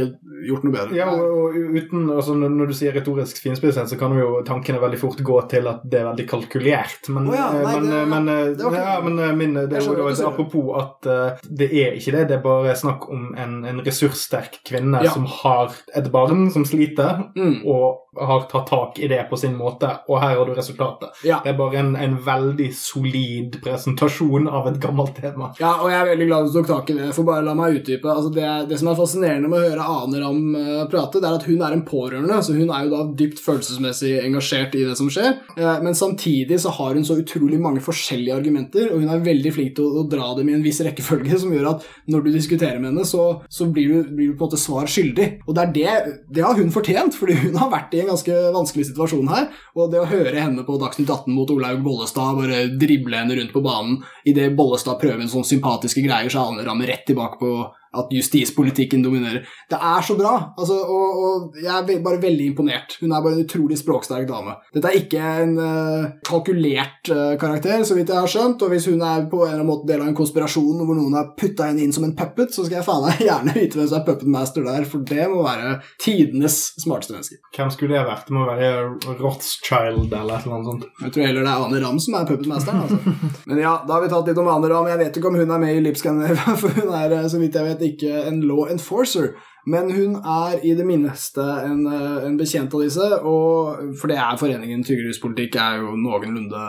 [0.49, 0.97] gjort noe bedre.
[0.97, 4.81] Ja, og, og uten, altså når, når du sier retorisk finspisset, så kan jo tankene
[4.83, 7.09] veldig fort gå til at det er veldig kalkulert.
[7.09, 9.55] Men, oh ja, eh, nei, men, det- men, eh, det var ja, men eh, min,
[9.55, 10.33] det Jeg er jo skjønner da hva du et sier.
[10.33, 12.25] apropos at uh, det er ikke det.
[12.29, 15.11] Det er bare snakk om en, en ressurssterk kvinne Ja.
[15.15, 17.63] som har et barn som sliter, Mm.
[17.67, 21.15] og har tatt tak i det på sin måte, og her har du resultatet.
[21.25, 21.39] Ja.
[21.45, 25.49] Det er bare en, en veldig solid presentasjon av et gammelt tema.
[25.61, 27.09] Ja, og jeg er veldig glad du tok tak i det.
[27.17, 28.11] For bare la meg utdype.
[28.13, 31.39] Altså det, det som er fascinerende med å høre Ane Ram eh, prate, det er
[31.39, 34.99] at hun er en pårørende, så hun er jo da dypt følelsesmessig engasjert i det
[35.01, 35.39] som skjer.
[35.57, 39.55] Eh, Men samtidig så har hun så utrolig mange forskjellige argumenter, og hun er veldig
[39.57, 42.31] flink til å, å dra dem i en viss rekkefølge, som gjør at når du
[42.37, 45.29] diskuterer med henne, så, så blir, du, blir du på en måte svar skyldig.
[45.47, 48.39] Og det er det, det har hun fortjent, fordi hun har vært i en ganske
[48.55, 49.49] vanskelig situasjon her.
[49.79, 53.55] Og det å høre henne på Dagsnytt 18 mot Olaug Bollestad bare drible henne rundt
[53.55, 57.53] på banen idet Bollestad prøver en sånn sympatiske greier, så han rammer rett tilbake på
[57.93, 59.45] at justispolitikken dominerer.
[59.71, 62.97] Det er så bra, altså, og, og jeg er bare veldig imponert.
[63.03, 64.57] Hun er bare en utrolig språksterk dame.
[64.75, 68.89] Dette er ikke en uh, kalkulert uh, karakter, så vidt jeg har skjønt, og hvis
[68.89, 71.69] hun er på en eller annen måte del av en konspirasjon hvor noen har putta
[71.69, 74.07] henne inn som en puppet, så skal jeg faen meg gjerne vite hvem som er
[74.09, 77.41] puppet master der, for det må være tidenes smarteste menneske.
[77.57, 78.29] Hvem skulle det vært?
[78.29, 80.89] Det må være Rothschild eller et eller annet sånt.
[81.03, 82.83] Jeg tror heller det er Ane Ram som er puppetmasteren.
[82.87, 83.39] Altså.
[83.51, 84.89] Men ja, da har vi tatt litt om Ane Ram.
[84.93, 87.59] Jeg vet ikke om hun er med i Lipscanner, for hun er eh, så vidt
[87.59, 89.33] jeg vet ikke en law enforcer.
[89.67, 94.17] Men hun er i det minste en, eh, en bekjent av disse, og, for det
[94.19, 96.63] er foreningen Tryggere ruspolitikk er jo noenlunde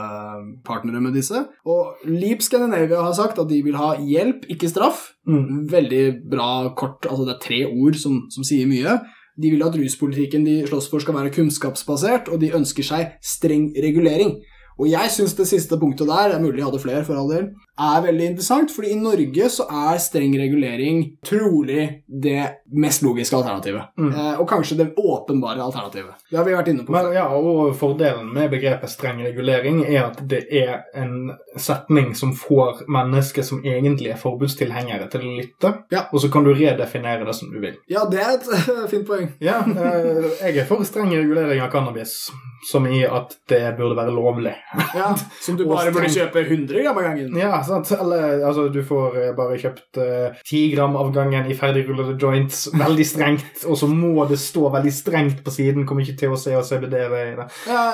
[0.66, 1.42] partnere med disse.
[1.66, 5.08] Og Leap Scandinavia har sagt at de vil ha hjelp, ikke straff.
[5.26, 5.66] Mm.
[5.74, 9.00] Veldig bra kort, altså det er tre ord som, som sier mye.
[9.42, 13.72] De vil at ruspolitikken de slåss for skal være kunnskapsbasert, og de ønsker seg streng
[13.74, 14.38] regulering.
[14.78, 17.30] Og jeg syns det siste punktet der, det er mulig jeg hadde flere for all
[17.30, 17.50] del,
[17.80, 23.88] er veldig interessant, fordi i Norge så er streng regulering trolig det mest logiske alternativet.
[23.98, 24.12] Mm.
[24.14, 26.20] Eh, og kanskje det åpenbare alternativet.
[26.30, 26.94] Det har vi vært inne på.
[26.94, 32.36] Men, ja, og Fordelen med begrepet streng regulering er at det er en setning som
[32.38, 36.06] får mennesker som egentlig er forbudstilhengere, til å lytte, Ja.
[36.14, 37.76] og så kan du redefinere det som du vil.
[37.90, 38.48] Ja, det er et
[38.94, 39.32] fint poeng.
[39.42, 42.30] Ja, eh, Jeg er for streng regulering av cannabis,
[42.70, 44.54] som i at det burde være lovlig.
[44.96, 47.34] Ja, Som du bare burde kjøpe 100 gram av gangen.
[47.38, 47.92] Ja, sant?
[47.98, 50.02] Eller altså, du får eh, bare kjøpt
[50.48, 54.70] ti 10 gram av gangen i ferdigrullede joints, veldig strengt, og så må det stå
[54.74, 57.48] veldig strengt på siden, kommer ikke THC og CBD ved det.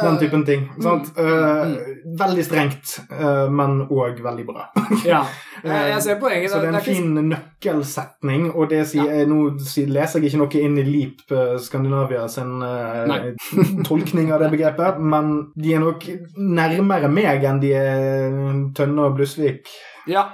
[0.03, 0.67] Den typen ting.
[0.83, 1.11] Sant?
[1.17, 1.77] Eh,
[2.19, 4.69] veldig strengt, uh, men òg veldig bra.
[5.07, 5.23] Ja.
[5.63, 6.51] Jeg ser poenget.
[6.51, 9.25] Så det er en fin nøkkelsetning, og det sier, Ja.
[9.27, 9.49] nå
[9.91, 13.33] leser jeg ikke noe inn i Leap eh, Skandinavia sin eh,
[13.89, 16.05] tolkning av det begrepet, men de er nok
[16.37, 18.37] nærmere meg enn de er
[18.77, 19.58] Tønne og Blusvik.
[20.09, 20.29] Ja.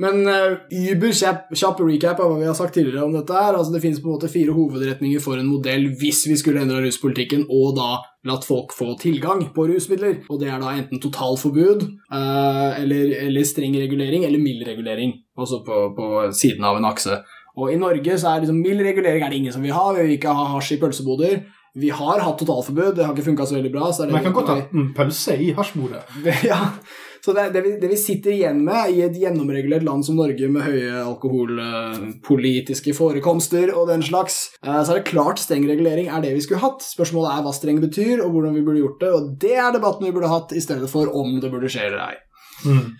[0.00, 3.36] Men uh, Uber kjapp, kjapp recap av hva vi har sagt tidligere om dette.
[3.36, 3.52] her.
[3.56, 6.80] Altså Det finnes på en måte fire hovedretninger for en modell hvis vi skulle endra
[6.80, 7.90] ruspolitikken og da
[8.28, 10.22] latt folk få tilgang på rusmidler.
[10.32, 15.18] Og det er da enten totalforbud uh, eller, eller streng regulering eller mild regulering.
[15.36, 17.20] Altså på, på siden av en akse.
[17.60, 19.90] Og i Norge så er liksom mild regulering er det ingen som vil ha.
[19.96, 21.40] Vi vil ikke ha hasj i pølseboder.
[21.78, 23.92] Vi har hatt totalforbud, det har ikke funka så veldig bra.
[23.92, 26.02] Så det Men Man kan godt ha en pølse i hasjbordet.
[26.50, 26.58] ja,
[27.24, 30.48] så det, det, vi, det vi sitter igjen med i et gjennomregulert land som Norge
[30.52, 36.24] med høye alkoholpolitiske forekomster og den slags, eh, så er det klart streng regulering er
[36.24, 36.84] det vi skulle hatt.
[36.86, 40.08] Spørsmålet er hva streng betyr, og hvordan vi burde gjort det, og det er debatten
[40.08, 42.18] vi burde hatt i stedet for om det burde skje eller ei.
[42.64, 42.90] Mm.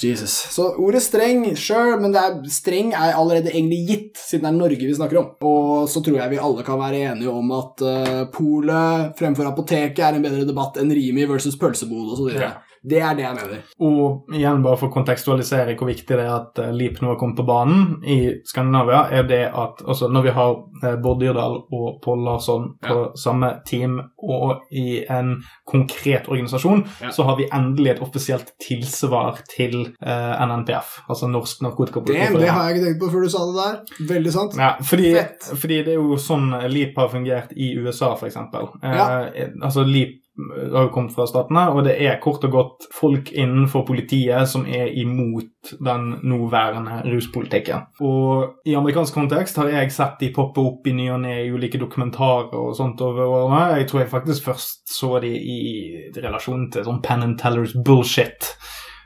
[0.00, 0.30] Jesus.
[0.50, 4.56] Så ordet streng, sure, men det er, streng er allerede egentlig gitt, siden det er
[4.56, 5.28] Norge vi snakker om.
[5.44, 10.00] Og så tror jeg vi alle kan være enige om at uh, polet fremfor apoteket
[10.04, 12.32] er en bedre debatt enn Rimi versus pølsebod osv.
[12.34, 12.54] Ja.
[12.82, 13.62] Det er det jeg mener.
[13.84, 17.18] Og igjen, bare for å kontekstualisere hvor viktig det er at eh, Leap nå har
[17.20, 21.58] kommet på banen i Skandinavia, er det at altså, når vi har uh, Bård Dyrdal
[21.74, 25.36] og Pål Larsson på samme team og i en
[25.68, 27.10] konkret organisasjon, Ja.
[27.14, 31.62] så har vi endelig et offisielt tilsvar til eh, NNPF, altså Norsk
[32.06, 34.06] Det, det har jeg ikke tenkt på før du sa det der.
[34.14, 34.56] Veldig sant.
[34.58, 35.50] Ja, fordi, Fett.
[35.60, 38.14] fordi det er jo sånn Leap har fungert i USA.
[38.82, 39.08] Ja.
[39.28, 40.18] Eh, altså Leap
[40.72, 44.66] har jo kommet fra statene, og det er kort og godt folk innenfor politiet som
[44.66, 47.88] er imot den nåværende ruspolitikken.
[48.06, 51.50] Og i amerikansk kontekst har jeg sett de poppe opp i ny og ne i
[51.52, 53.80] ulike dokumentarer og sånt over årene.
[53.80, 55.60] Jeg tror jeg faktisk først så de i
[56.16, 58.54] relasjon til sånn Penn and Tellers bullshit.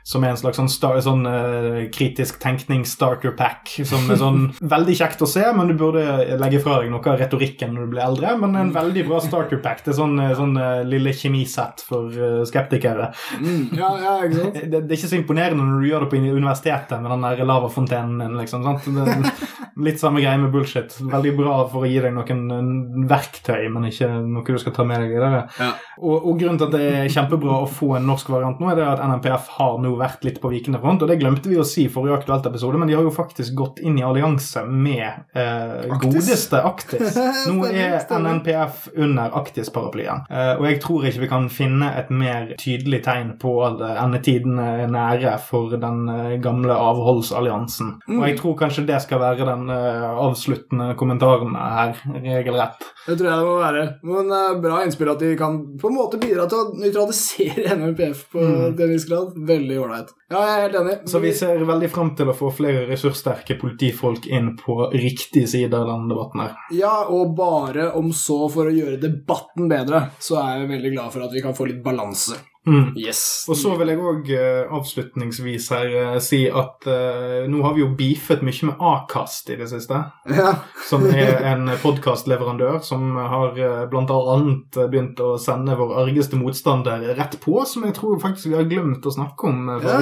[0.03, 4.41] Som er en slags sånn, star, sånn uh, kritisk tenkning-starter pack, som er sånn
[4.73, 6.03] veldig kjekt å se, men du burde
[6.41, 8.33] legge fra deg noe av retorikken når du blir eldre.
[8.41, 9.79] Men en veldig bra starter pack.
[9.85, 13.13] Det er sånn, eh, sånn uh, lille kjemisett for uh, skeptikere.
[13.39, 14.59] Mm, ja, ja, ikke sant?
[14.73, 17.47] Det, det er ikke så imponerende når du gjør det på universitetet med den der
[17.47, 18.63] lavafontenen liksom.
[18.65, 19.41] sant?
[19.83, 20.95] Litt samme greie med bullshit.
[20.99, 25.03] Veldig bra for å gi deg noen verktøy, men ikke noe du skal ta med
[25.03, 25.45] deg videre.
[25.59, 25.71] Ja.
[26.01, 28.79] Og, og grunnen til at det er kjempebra å få en norsk variant nå, er
[28.79, 31.65] det at NMPF har nå vært litt på vikende front, og det glemte vi å
[31.67, 35.03] si i forrige aktuelt episode, men de har jo faktisk gått inn i allianse med
[35.35, 36.01] eh, Aktis.
[36.03, 37.17] godeste Aktis.
[37.49, 37.99] Nå er.
[38.13, 43.33] NNPF under Aktis-paraplyen, eh, og jeg tror ikke vi kan finne et mer tydelig tegn
[43.41, 47.93] på at endetidene er nære for den eh, gamle avholdsalliansen.
[48.17, 52.83] Og jeg tror kanskje det skal være den eh, avsluttende kommentaren her, regelrett.
[53.07, 53.83] Det tror jeg det må være.
[54.07, 58.25] Men eh, bra innspill at de kan på en måte bidra til å nøytralisere NNPF
[58.33, 58.75] på Mm.
[58.79, 59.33] en viss grad.
[59.47, 60.13] Veldig ålreit.
[60.31, 60.95] Ja, jeg er helt enig.
[61.11, 65.77] Så vi ser veldig fram til å få flere ressurssterke politifolk inn på riktig side
[65.77, 66.55] av denne debatten her.
[66.75, 71.15] Ja, og bare om så for å gjøre debatten bedre, så er jeg veldig glad
[71.15, 72.39] for at vi kan få litt balanse.
[72.67, 72.93] Mm.
[72.95, 73.43] Yes.
[73.51, 74.29] Og så vil jeg òg
[74.71, 79.57] avslutningsvis her eh, si at uh, nå har vi jo beefet mye med Akast i
[79.59, 79.99] det siste.
[80.31, 80.53] Ja.
[80.87, 87.03] Som er en podkastleverandør som har uh, blant annet begynt å sende vår argeste motstander
[87.17, 89.73] rett på, som jeg tror faktisk vi har glemt å snakke om.
[89.83, 89.99] Ja.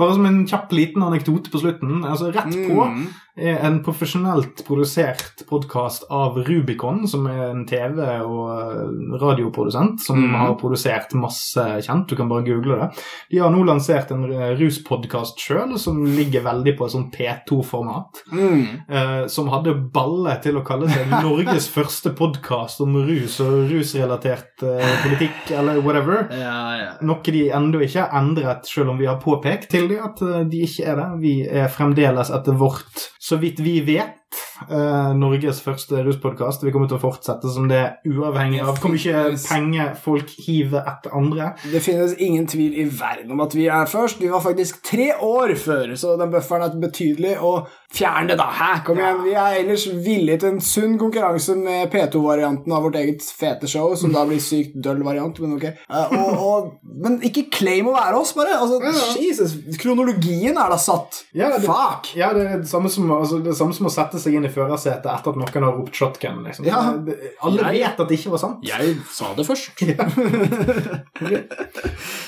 [0.00, 2.00] Bare som en kjapp liten anekdote på slutten.
[2.04, 3.04] Altså Rett på Mm.
[3.40, 10.20] Er en profesjonelt produsert podkast av Rubicon, som er en TV- og eh, radioprodusent som
[10.20, 10.34] Mm.
[10.36, 12.06] har produsert masse kjent.
[12.08, 12.88] Du kan bare google det.
[13.30, 18.20] De har nå lansert en eh, ruspodkast sjøl, som ligger veldig på et sånn P2-format.
[18.32, 18.66] Mm.
[18.88, 24.62] Eh, som hadde balle til å kalle seg Norges første podkast om rus og rusrelatert
[24.66, 26.26] eh, politikk, eller whatever.
[26.30, 26.90] Ja, ja.
[27.06, 30.44] Noe de ennå ikke har endret, selv om vi har påpekt til dem at eh,
[30.50, 31.08] de ikke er det.
[31.22, 34.38] Vi er fremdeles etter vårt, så vidt vi vet,
[34.70, 36.64] eh, Norges første ruspodkast.
[36.66, 41.14] Vi kommer til å fortsette som det, uavhengig av hvor mye penger folk hiver etter
[41.16, 41.52] andre.
[41.62, 44.18] Det finnes ingen tvil i verden om at vi er først.
[44.22, 47.36] Vi var faktisk tre år før, så den bufferen er betydelig.
[47.38, 48.44] Og fjern det, da!
[48.54, 48.68] Hæ?
[48.86, 49.22] Kom igjen.
[49.24, 53.90] Vi er ellers villige til en sunn konkurranse med P2-varianten av vårt eget fete show,
[53.98, 55.66] som da blir sykt døll variant, men ok.
[55.90, 56.68] Uh, og, og,
[57.02, 58.54] men ikke claim å være oss, bare.
[58.62, 58.78] Altså,
[59.18, 61.24] Jesus, kronologien er da satt.
[61.34, 62.12] Ja, det- Fuck!
[62.18, 64.52] Ja, det er det samme som, altså, det samme som å sette seg inn i
[64.54, 66.44] førersetet etter at noen har ropt shotgun.
[66.46, 66.68] Liksom.
[66.70, 66.84] Ja.
[67.06, 68.62] Det- Alle Jeg- vet at det ikke var sant.
[68.70, 69.74] Jeg sa det først.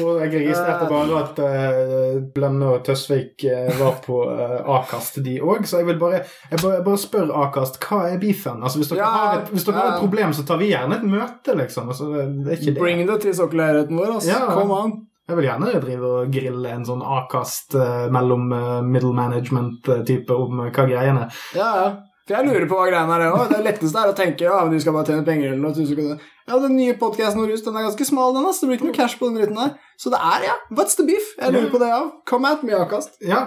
[0.02, 5.50] Og jeg registrerte bare at uh, Blende og Tøsvik uh, var på A-kast de òg.
[5.68, 8.62] Så jeg vil bare, jeg bare, jeg bare spør Akast, hva er beefen?
[8.62, 10.98] Altså, hvis dere, Ja, har, et, hvis dere har et problem, så tar vi gjerne
[10.98, 11.88] et møte, liksom.
[11.94, 12.82] Altså, det, det er ikke det.
[12.82, 14.30] Bring det til sokkelleiligheten vår, altså.
[14.34, 14.44] Ja.
[14.52, 14.94] Kom an.
[15.30, 20.64] Jeg vil gjerne drive og grille en sånn Akast uh, mellom uh, middle management-type om
[20.64, 21.44] eh, hva greiene er.
[21.56, 21.92] Ja, ja.
[22.26, 23.46] For jeg lurer på hva greiene er, det òg.
[23.50, 26.18] Det letteste er å tenke ja, men du skal bare tjene penger eller noe.
[26.46, 28.60] Ja, den nye podkasten vår den er ganske smal, den, ass.
[28.62, 29.72] Det blir ikke noe cash på den dritten der.
[29.98, 30.58] Så det er, ja.
[30.74, 31.32] What's the beef?
[31.38, 32.04] Jeg lurer på det, ja.
[32.30, 33.18] Come at me, Akast.
[33.26, 33.46] Ja,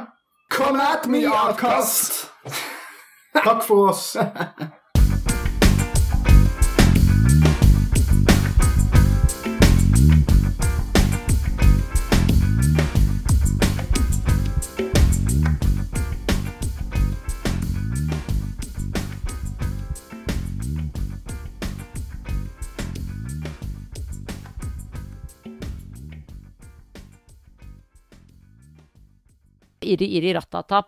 [0.50, 2.30] Come at me, Akast!
[3.34, 4.16] takk for oss.
[29.94, 30.84] Irri, irri, ratata.